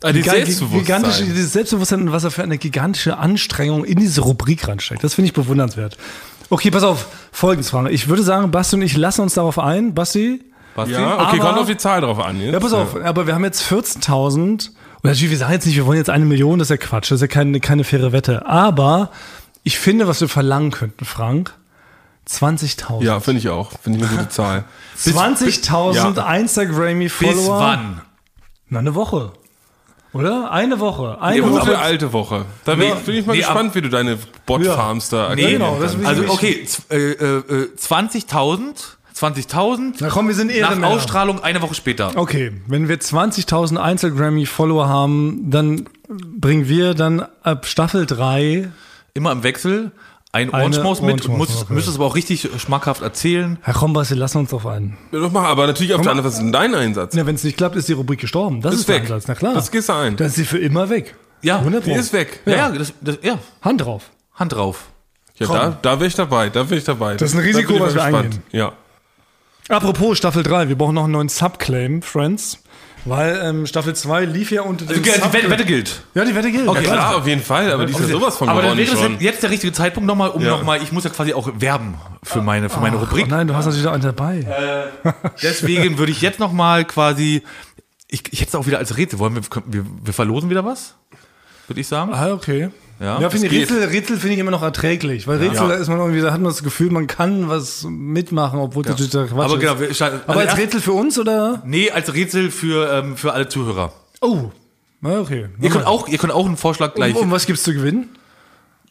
[0.02, 0.80] Ah, die Selbstbewusstsein.
[0.80, 5.04] gigantische, dieses Selbstbewusstsein und was er für eine gigantische Anstrengung in diese Rubrik reinsteckt.
[5.04, 5.98] Das finde ich bewundernswert.
[6.50, 7.90] Okay, pass auf, folgendes, Frank.
[7.92, 9.94] Ich würde sagen, Basti und ich lassen uns darauf ein.
[9.94, 10.42] Basti?
[10.76, 10.94] Basti?
[10.94, 12.40] ja, okay, Aber- kommt auf die Zahl drauf an.
[12.40, 12.54] Jetzt.
[12.54, 14.72] Ja, pass auf, aber wir haben jetzt 14.000.
[15.02, 17.12] Und natürlich, wir sagen jetzt nicht, wir wollen jetzt eine Million, das ist ja Quatsch,
[17.12, 18.46] das ist ja keine, keine faire Wette.
[18.48, 19.12] Aber
[19.64, 21.54] ich finde, was wir verlangen könnten, Frank,
[22.28, 23.04] 20.000.
[23.04, 23.72] Ja, finde ich auch.
[23.82, 24.64] Finde ich eine gute Zahl.
[24.98, 26.34] 20.000 Ja.
[26.36, 27.34] Instagrammy-Follower.
[27.36, 28.02] bis wann?
[28.70, 29.32] Na, eine Woche.
[30.14, 30.52] Oder?
[30.52, 31.22] Eine Woche.
[31.22, 31.60] Eine Eine Woche.
[31.62, 32.46] gute alte Woche.
[32.66, 32.96] Da bin, Ja.
[32.96, 36.66] ich, bin ich mal Nee, gespannt, wie du deine Bot-Farms da Nee, genau, Also okay,
[36.90, 40.88] äh, äh, äh, 20.000, 20.000 Na komm, wir sind nach Ehrenmänner.
[40.94, 42.12] Ausstrahlung eine Woche später.
[42.16, 48.70] Okay, wenn wir 20.000 Instagrammy-Follower haben, dann bringen wir dann ab Staffel 3
[49.14, 49.92] Immer im Wechsel
[50.32, 51.74] ein Ohrenschmaus mit und Ohrenschmaus, muss, okay.
[51.74, 53.58] müsst es aber auch richtig schmackhaft erzählen.
[53.62, 54.98] Herr Kombas, wir lassen uns drauf ein.
[55.12, 57.16] Ja, doch mal, aber natürlich auf der anderen Seite, dein Einsatz?
[57.16, 58.62] Ja, wenn es nicht klappt, ist die Rubrik gestorben.
[58.62, 59.04] Das ist, Ist der weg.
[59.04, 59.28] Ansatz.
[59.28, 59.54] Na klar.
[59.56, 60.16] Das gehst du ein.
[60.18, 61.16] Dann ist sie für immer weg.
[61.42, 62.42] Ja, 100 Die ist weg.
[62.46, 62.70] Ja, Ja.
[62.70, 64.12] das, das, ja Hand drauf.
[64.36, 64.86] Hand drauf.
[65.36, 67.16] Ja, da, da wäre ich dabei, da wäre ich dabei.
[67.16, 68.16] Das ist ein Risiko, was wir gespannt.
[68.26, 68.44] eingehen.
[68.52, 68.74] Ja.
[69.70, 72.62] Apropos Staffel 3, wir brauchen noch einen neuen Subclaim, Friends.
[73.06, 76.04] Weil ähm, Staffel 2 lief ja unter dem Die Wette, Wette gilt.
[76.14, 76.66] Ja, die Wette gilt.
[76.66, 76.96] Ja, Ja, klar.
[76.98, 79.02] klar, auf jeden Fall, aber die ist ja sowas von Aber dann gewonnen wäre das
[79.04, 79.12] schon.
[79.14, 80.50] jetzt- jetzt der richtige Zeitpunkt nochmal, um Ja.
[80.52, 83.28] nochmal, ich muss ja quasi auch werben für meine, für meine Oh Rubrik.
[83.28, 84.46] nein, du hast natürlich noch einen dabei.
[85.42, 87.44] Deswegen würde ich jetzt nochmal quasi,
[88.08, 89.20] ich, ich hätte es auch wieder als Rätsel.
[89.20, 90.96] Wollen wir, wir, wir verlosen wieder was?
[91.68, 92.14] Würde ich sagen.
[92.14, 92.70] Ah, okay.
[93.00, 93.54] Ja, Ja, finde ich.
[93.54, 95.68] Rätsel, Rätsel finde ich immer noch erträglich, weil Rätsel, Ja.
[95.70, 98.90] da ist man irgendwie, da hat man das Gefühl, man kann was mitmachen, obwohl es
[98.90, 99.60] natürlich der Quatsch Aber ist.
[99.62, 101.62] genau, wir, also Aber als Rätsel für uns oder?
[101.66, 103.94] Nee, als Rätsel für, ähm, für alle Zuhörer.
[104.22, 104.52] Oh,
[105.02, 105.48] na okay.
[105.62, 107.16] Ihr könnt auch, ihr könnt auch einen Vorschlag gleich.
[107.16, 108.10] Um, um was gibt's zu gewinnen?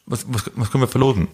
[0.07, 1.29] Was, was, was können wir verlosen?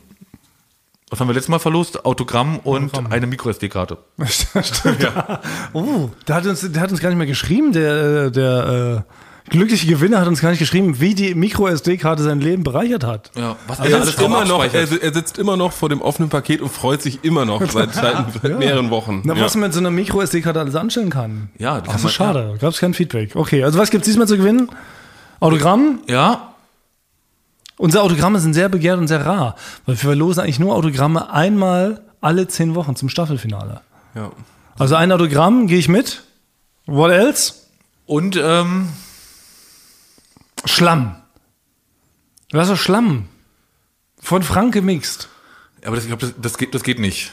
[1.10, 2.04] Was haben wir letztes Mal verlost?
[2.04, 3.98] Autogramm und eine Micro-SD-Karte.
[4.26, 5.00] Stimmt.
[5.00, 5.40] Ja.
[5.72, 9.12] Oh, der hat uns, der hat uns gar nicht mehr geschrieben, der, äh, der äh,
[9.50, 13.30] glückliche Gewinner hat uns gar nicht geschrieben, wie die Micro-SD-Karte sein Leben bereichert hat.
[13.36, 16.28] Ja, was Er alles sitzt, immer noch, er, er sitzt immer noch vor dem offenen
[16.30, 19.22] Paket und freut sich immer noch seit, seit, seit mehreren Wochen.
[19.24, 19.42] Na, ja.
[19.42, 21.50] was man mit so einer Micro-SD-Karte alles anstellen kann.
[21.58, 22.56] Ja, das man- ist schade.
[22.60, 23.36] Gab's kein Feedback.
[23.36, 24.68] Okay, also was gibt's diesmal zu gewinnen?
[25.40, 26.00] Autogramm?
[26.08, 26.50] Ja,
[27.76, 32.02] Unsere Autogramme sind sehr begehrt und sehr rar, weil wir verlosen eigentlich nur Autogramme einmal
[32.20, 33.80] alle zehn Wochen zum Staffelfinale.
[34.14, 34.30] Ja.
[34.78, 36.22] Also ein Autogramm, gehe ich mit.
[36.86, 37.54] What else?
[38.06, 38.88] und ähm,
[40.64, 41.16] Schlamm.
[42.52, 43.26] Was ist Schlamm?
[44.20, 45.28] Von Frank gemixt.
[45.84, 47.32] aber das, ich glaube, das, das, geht, das geht nicht.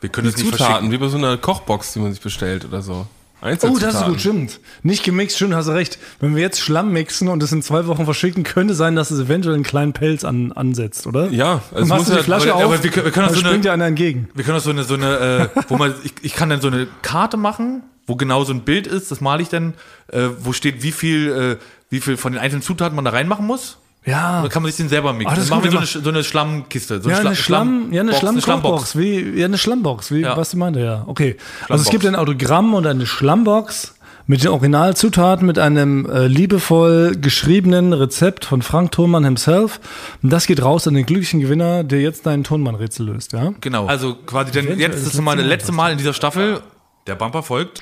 [0.00, 2.64] Wir können Die es nicht Zutaten, wie bei so einer Kochbox, die man sich bestellt
[2.64, 3.06] oder so.
[3.42, 4.58] Oh, das ist gut, stimmt.
[4.82, 5.98] Nicht gemixt, stimmt, hast du recht.
[6.18, 9.20] Wenn wir jetzt Schlamm mixen und es in zwei Wochen verschicken, könnte sein, dass es
[9.20, 11.28] eventuell einen kleinen Pelz an, ansetzt, oder?
[11.30, 13.26] Ja, also machst muss du die ja- Flasche aber- auf, aber wir können- wir können
[13.26, 14.28] dann so eine- springt dir einer entgegen.
[14.34, 16.68] Wir können auch so eine, so eine äh, wo man, ich, ich kann dann so
[16.68, 19.74] eine Karte machen, wo genau so ein Bild ist, das male ich dann,
[20.08, 21.64] äh, wo steht, wie viel, äh,
[21.94, 23.78] wie viel von den einzelnen Zutaten man da reinmachen muss.
[24.04, 24.42] Ja.
[24.42, 25.32] Dann kann man sich den selber mixen.
[25.32, 27.00] Ah, das dann machen wir so eine, so eine Schlammkiste.
[27.00, 30.36] So Ja, eine Schla- Schlamm, ja, eine Box, Schlammbox, wie, ja, eine Schlammbox, wie Ja.
[30.36, 31.04] was du meinte, ja.
[31.06, 31.36] Okay.
[31.70, 33.94] Also es gibt ein Autogramm und eine Schlammbox
[34.26, 39.80] mit den Originalzutaten, mit einem äh, liebevoll geschriebenen Rezept von Frank Thurmann himself.
[40.22, 43.54] Und das geht raus an den glücklichen Gewinner, der jetzt deinen Tonmann-Rätsel löst, ja?
[43.62, 43.86] Genau.
[43.86, 46.60] Also quasi dann Eventuell jetzt ist das mal das letzte Mal in dieser Staffel.
[47.06, 47.80] Der Bumper folgt.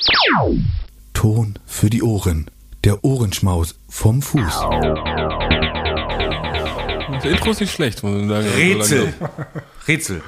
[1.15, 2.47] Ton für die Ohren.
[2.85, 4.61] Der Ohrenschmaus vom Fuß.
[7.13, 8.49] Das Intro ist nicht schlecht, muss man sagen.
[8.49, 9.15] Rätsel.
[9.87, 10.23] Rätsel.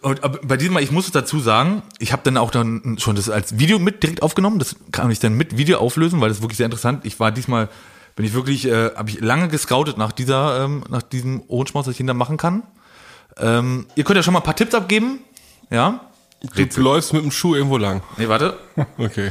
[0.00, 3.14] Und bei diesem Mal, ich muss es dazu sagen, ich habe dann auch dann schon
[3.14, 4.58] das als Video mit direkt aufgenommen.
[4.58, 7.04] Das kann ich dann mit Video auflösen, weil das ist wirklich sehr interessant.
[7.04, 7.68] Ich war diesmal,
[8.16, 11.92] bin ich wirklich, äh, habe ich lange gescoutet nach dieser, ähm, nach diesem Ohrenschmaus, was
[11.92, 12.62] ich hinter machen kann.
[13.36, 15.18] Ähm, ihr könnt ja schon mal ein paar Tipps abgeben.
[15.70, 16.00] Ja.
[16.54, 18.02] Du läufst mit dem Schuh irgendwo lang.
[18.16, 18.58] Nee, warte.
[18.98, 19.30] Okay.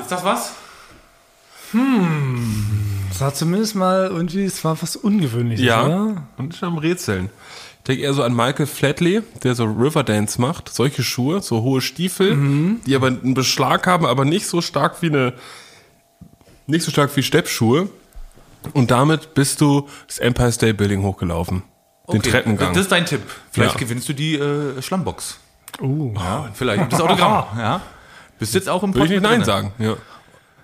[0.00, 0.52] Ist das was?
[3.10, 5.84] Das war zumindest mal irgendwie, es war was Ungewöhnliches, Ja.
[5.84, 6.22] oder?
[6.38, 7.30] Und ich am Rätseln.
[7.78, 10.68] Ich denke eher so an Michael Flatley, der so Riverdance macht.
[10.72, 15.06] Solche Schuhe, so hohe Stiefel, die aber einen Beschlag haben, aber nicht so stark wie
[15.06, 15.32] eine,
[16.66, 17.88] nicht so stark wie Steppschuhe.
[18.74, 21.62] Und damit bist du das Empire State Building hochgelaufen.
[22.10, 22.72] Den Okay, Treppengang.
[22.74, 23.22] Das ist dein Tipp.
[23.52, 23.78] Vielleicht Ja.
[23.80, 25.38] gewinnst du die äh, Schlammbox.
[25.80, 26.12] Uh.
[26.16, 26.92] Ja, vielleicht.
[26.92, 27.44] Das Autogramm.
[27.58, 27.80] ja.
[28.38, 29.72] Bist jetzt auch im Würde ich nicht Podcast Nein sagen.
[29.78, 29.96] Ja.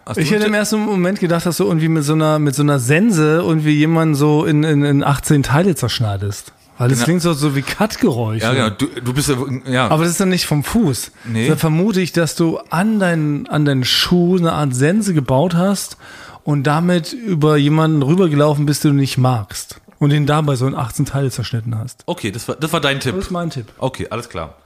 [0.06, 2.54] Hast du Ich hätte im ersten Moment gedacht, dass du irgendwie mit so einer, mit
[2.54, 6.52] so einer Sense irgendwie jemanden so in, in, in 18 Teile zerschneidest.
[6.76, 7.04] Weil das Ja.
[7.04, 8.44] klingt so, so wie Cut-Geräusche.
[8.44, 8.70] Ja, genau.
[8.70, 9.88] Du, du bist ja, ja.
[9.88, 11.12] Aber das ist dann nicht vom Fuß.
[11.24, 11.48] Nee.
[11.48, 15.96] Dann vermute ich, dass du an deinen, an deinen Schuh eine Art Sense gebaut hast
[16.42, 19.80] und damit über jemanden rübergelaufen bist, den du nicht magst.
[20.00, 22.02] Und ihn dabei so in 18 Teile zerschnitten hast.
[22.06, 23.14] okay, das war, das war dein Tipp.
[23.14, 23.66] Das ist mein Tipp.
[23.78, 24.56] Okay, alles klar.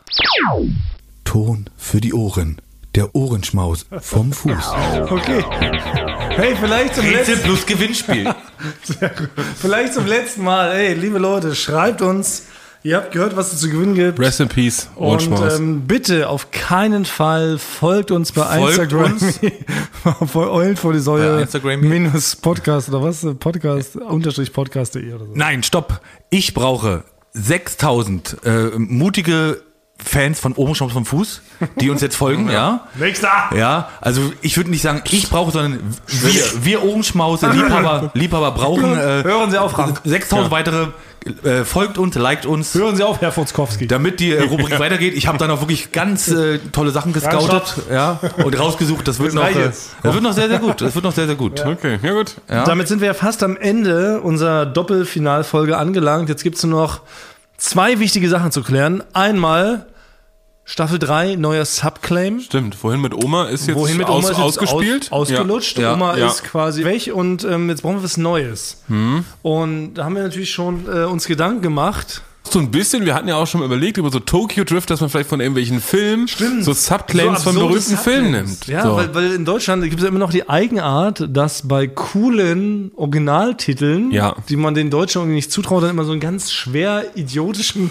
[1.25, 2.61] Ton für die Ohren.
[2.95, 4.73] Der Ohrenschmaus vom Fuß.
[5.11, 5.45] Okay.
[6.31, 8.35] Hey, vielleicht zum, Rätsel letzten, plus Gewinnspiel.
[9.61, 10.73] vielleicht zum letzten Mal.
[10.75, 12.45] Hey, liebe Leute, schreibt uns.
[12.85, 14.19] Ihr habt gehört, was es zu gewinnen gibt.
[14.21, 15.59] Rest in Peace, Und Ohrenschmaus.
[15.59, 19.13] ähm, bitte auf keinen Fall folgt uns bei Folgt Instagram.
[19.13, 20.35] uns.
[20.35, 21.43] Eulen vor die Säule.
[21.43, 21.81] Instagram.
[21.81, 23.27] Minus Podcast oder was?
[23.39, 25.33] Podcast, unterstrich podcast.de oder so.
[25.35, 26.01] Nein, stopp.
[26.31, 29.61] Ich brauche 6000 äh, mutige
[30.05, 31.43] Fans von Ohrenschmaus vom Fuß,
[31.81, 32.87] die uns jetzt folgen, ja.
[32.95, 33.29] Nächster!
[33.55, 38.97] Ja, also ich würde nicht sagen, ich brauche, sondern wir, wir Ohrenschmause, Liebhaber, Liebhaber brauchen
[38.97, 40.01] äh, Hören Sie auf, Frank.
[40.05, 40.89] 6000 weitere,
[41.43, 42.75] äh, folgt uns, liked uns.
[42.75, 43.89] Hören Sie auf, Herr Furzkowski.
[43.89, 47.75] Damit die äh, Rubrik weitergeht, ich habe da noch wirklich ganz äh, tolle Sachen gescoutet
[47.91, 49.07] ja, und rausgesucht.
[49.09, 49.71] Das wird noch, äh,
[50.03, 50.81] das wird noch sehr, sehr gut.
[50.81, 51.65] Das wird noch sehr, sehr gut.
[51.67, 52.37] okay, ja gut.
[52.49, 52.65] Ja.
[52.65, 56.29] Damit sind wir ja fast am Ende unserer Doppelfinalfolge angelangt.
[56.29, 57.01] Jetzt gibt es nur noch
[57.59, 59.03] zwei wichtige Sachen zu klären.
[59.13, 59.87] Einmal
[60.65, 62.41] Staffel 3, neuer Subclaim.
[62.41, 65.13] Stimmt, vorhin mit Oma ist jetzt, Wohin mit aus, Oma ist jetzt ausgespielt.
[65.13, 65.79] Aus, ausgelutscht.
[65.79, 65.95] Ja.
[65.95, 66.27] Oma Ja.
[66.27, 68.83] ist quasi weg und ähm, jetzt brauchen wir was Neues.
[68.89, 69.25] Hm.
[69.43, 72.23] Und da haben wir natürlich schon äh, uns Gedanken gemacht.
[72.51, 75.11] So ein bisschen, wir hatten ja auch schon überlegt über so Tokyo Drift, dass man
[75.11, 76.27] vielleicht von irgendwelchen Filmen
[76.61, 78.49] so Subclaims von absurde berühmten Filmen Subclaims.
[78.51, 78.67] nimmt.
[78.69, 78.97] Ja, so.
[78.97, 84.11] weil, weil in Deutschland gibt es ja immer noch die Eigenart, dass bei coolen Originaltiteln,
[84.11, 84.35] Ja.
[84.49, 87.91] die man den Deutschen irgendwie nicht zutraut, dann immer so einen ganz schwer idiotischen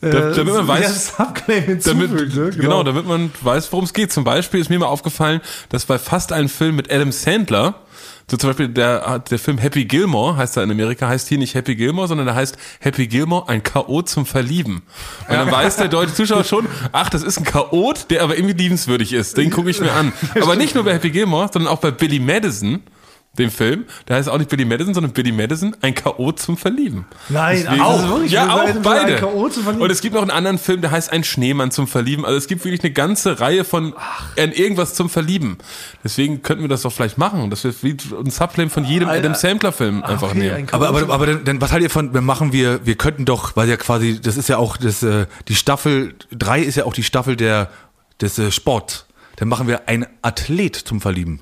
[0.00, 2.50] äh, Da- damit man weiß- Subclaim damit, ne?
[2.50, 2.82] genau.
[2.82, 4.12] damit man weiß, worum es geht.
[4.12, 7.74] Zum Beispiel ist mir mal aufgefallen, dass bei fast allen Filmen mit Adam Sandler,
[8.32, 11.54] so zum Beispiel der, der Film Happy Gilmore, heißt er in Amerika, heißt hier nicht
[11.54, 14.76] Happy Gilmore, sondern der heißt Happy Gilmore, ein Chaot zum Verlieben.
[15.28, 18.54] Und dann weiß der deutsche Zuschauer schon, ach, das ist ein Chaot, der aber irgendwie
[18.54, 19.36] liebenswürdig ist.
[19.36, 20.14] Den gucke ich mir an.
[20.40, 22.80] Aber nicht nur bei Happy Gilmore, sondern auch bei Billy Madison,
[23.38, 23.86] dem Film.
[24.04, 27.06] Da heißt auch nicht Billy Madison, sondern Billy Madison, ein Chaot zum Verlieben.
[27.30, 28.06] Nein, Deswegen- auch.
[28.08, 29.14] wirklich, ja, wir auch beide.
[29.14, 29.48] ein K.O.
[29.48, 29.82] zu verlieben.
[29.82, 32.26] Und es gibt noch einen anderen Film, der heißt Ein Schneemann zum Verlieben.
[32.26, 33.94] Also es gibt wirklich eine ganze Reihe von
[34.38, 35.56] an irgendwas zum Verlieben.
[36.04, 39.20] Deswegen könnten wir das doch vielleicht machen, dass wir wie ein Subclaim von jedem Ein-
[39.20, 40.54] Adam Sandler Film einfach okay, nehmen.
[40.56, 40.76] ein K.O.
[40.76, 43.56] Aber, aber, aber dann, dann, was haltet ihr von, dann machen wir, wir könnten doch,
[43.56, 46.92] weil ja quasi, das ist ja auch das, äh, die Staffel, drei ist ja auch
[46.92, 47.70] die Staffel der,
[48.20, 49.06] des äh, Sports.
[49.36, 51.40] Dann machen wir ein Athlet zum Verlieben.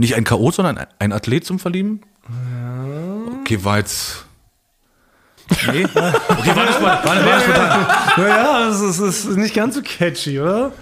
[0.00, 2.00] Nicht ein K.O., sondern ein, Athlet zum Verlieben?
[3.42, 4.24] Okay, war jetzt.
[5.70, 5.84] Nee?
[5.94, 7.86] Okay, war das mal, war, war das mal,
[8.16, 10.72] Naja, das ist, das ist nicht ganz so catchy, oder?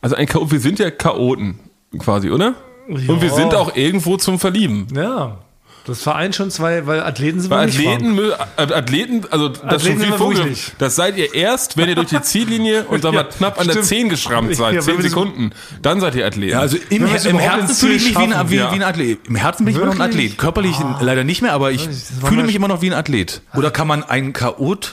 [0.00, 1.60] Also ein Chaot, wir sind ja Chaoten
[2.00, 2.54] quasi, oder?
[2.88, 3.34] Und wir Ja.
[3.34, 4.88] sind auch irgendwo zum Verlieben.
[4.92, 5.38] Ja.
[5.86, 8.38] Das vereint schon zwei, weil Athleten sind Bei wir nicht, Frank.
[8.56, 10.72] Athleten, Athleten, also das Athleten ist schon viel wirklich nicht.
[10.78, 13.66] Das seid ihr erst, wenn ihr durch die Ziellinie und dann Ja, mal knapp an
[13.66, 13.86] der stimmt.
[13.86, 15.50] 10 geschrammt seid, Ja, 10 wenn wir so- Sekunden.
[15.82, 16.52] Dann seid ihr Athleten.
[16.52, 18.70] Ja, also im, im Herzen fühle ich mich wie ein, wie, ja.
[18.72, 19.18] wie ein Athlet.
[19.28, 20.24] Im Herzen bin ich immer noch ein Wirklich?
[20.26, 20.38] Athlet.
[20.38, 21.86] Körperlich leider nicht mehr, aber ich
[22.24, 23.42] fühle mich immer noch wie ein Athlet.
[23.54, 24.92] Oder kann man einen Chaot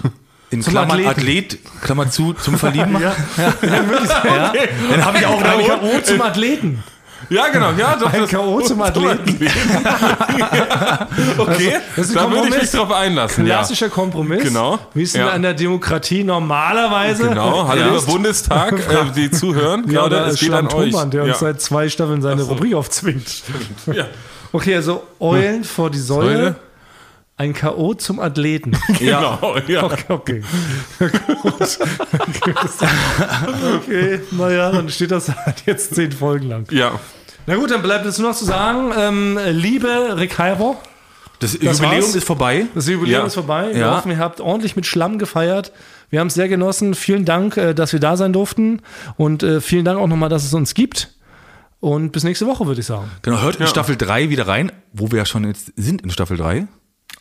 [0.49, 1.09] in Klammern Athleten.
[1.09, 3.03] Athlet, Klammer zu, zum Verlieben machen?
[3.03, 3.13] Ja,
[3.61, 4.09] ja, wirklich.
[4.09, 4.53] Ja.
[4.91, 6.01] Dann habe ich auch Ein einen K.O.
[6.03, 6.83] zum Athleten.
[7.31, 7.71] Ja, genau.
[7.77, 8.59] Ja, doch, Ein K.O.
[8.59, 9.37] zum Athleten.
[9.41, 11.07] ja.
[11.37, 13.45] Okay, ein da würde ich mich drauf einlassen.
[13.47, 13.55] Ja.
[13.59, 14.43] Klassischer Kompromiss.
[14.43, 14.77] Genau.
[14.93, 15.29] Wie es Ja.
[15.29, 19.89] an der Demokratie normalerweise Genau, hallo lieber Bundestag, äh, die zuhören.
[19.89, 20.91] Ja, oder es geht an euch.
[20.91, 21.37] Thomann, der uns ja.
[21.37, 23.43] seit zwei Staffeln seine Rubrik aufzwingt.
[23.93, 24.07] Ja.
[24.53, 26.55] Okay, also Eulen vor die Säule, Säule.
[27.37, 27.93] ein K.O.
[27.93, 28.73] zum Athleten.
[28.99, 29.83] Genau, ja.
[29.85, 30.43] Okay, okay.
[31.41, 31.79] Gut.
[33.77, 36.67] okay, naja, dann steht das halt jetzt zehn Folgen lang.
[36.71, 36.99] ja.
[37.47, 40.75] Na gut, dann bleibt es nur noch zu sagen, ähm, liebe Rick Halber,
[41.39, 42.15] Das, Das Jubiläum war's.
[42.15, 42.67] ist vorbei.
[42.75, 43.25] das Jubiläum Ja.
[43.25, 43.69] ist vorbei.
[43.73, 43.97] Wir Ja.
[43.97, 45.71] hoffen, ihr habt ordentlich mit Schlamm gefeiert.
[46.11, 46.93] Wir haben es sehr genossen.
[46.93, 48.81] Vielen Dank, äh, dass wir da sein durften.
[49.17, 51.09] Und äh, vielen Dank auch nochmal, dass es uns gibt.
[51.79, 53.09] Und bis nächste Woche, würde ich sagen.
[53.23, 56.37] Genau, hört in Staffel 3 wieder rein, wo wir ja schon jetzt sind in Staffel
[56.37, 56.67] 3.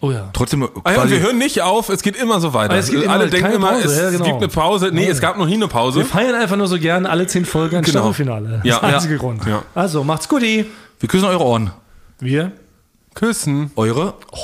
[0.03, 0.31] Oh ja.
[0.33, 2.75] Trotzdem Ah, ja, und wir hören nicht auf, es geht immer so weiter.
[2.75, 4.25] Es geht immer- Alle denken immer, Pause, es ja, genau.
[4.25, 4.91] gibt eine Pause.
[4.93, 5.99] Nee, es gab noch nie eine Pause.
[6.01, 7.99] Wir feiern einfach nur so gern alle zehn Folgen ein Genau.
[7.99, 8.49] Staffelfinale.
[8.49, 8.75] Das Ja.
[8.77, 8.95] ist der Ja.
[8.97, 9.45] einzige Grund.
[9.47, 9.63] Ja.
[9.75, 10.41] Also, macht's gut.
[10.43, 10.65] wir
[11.07, 11.71] küssen eure Ohren.
[12.19, 12.53] Wir
[13.15, 13.71] Küssen.
[13.77, 14.37] Eure Oh.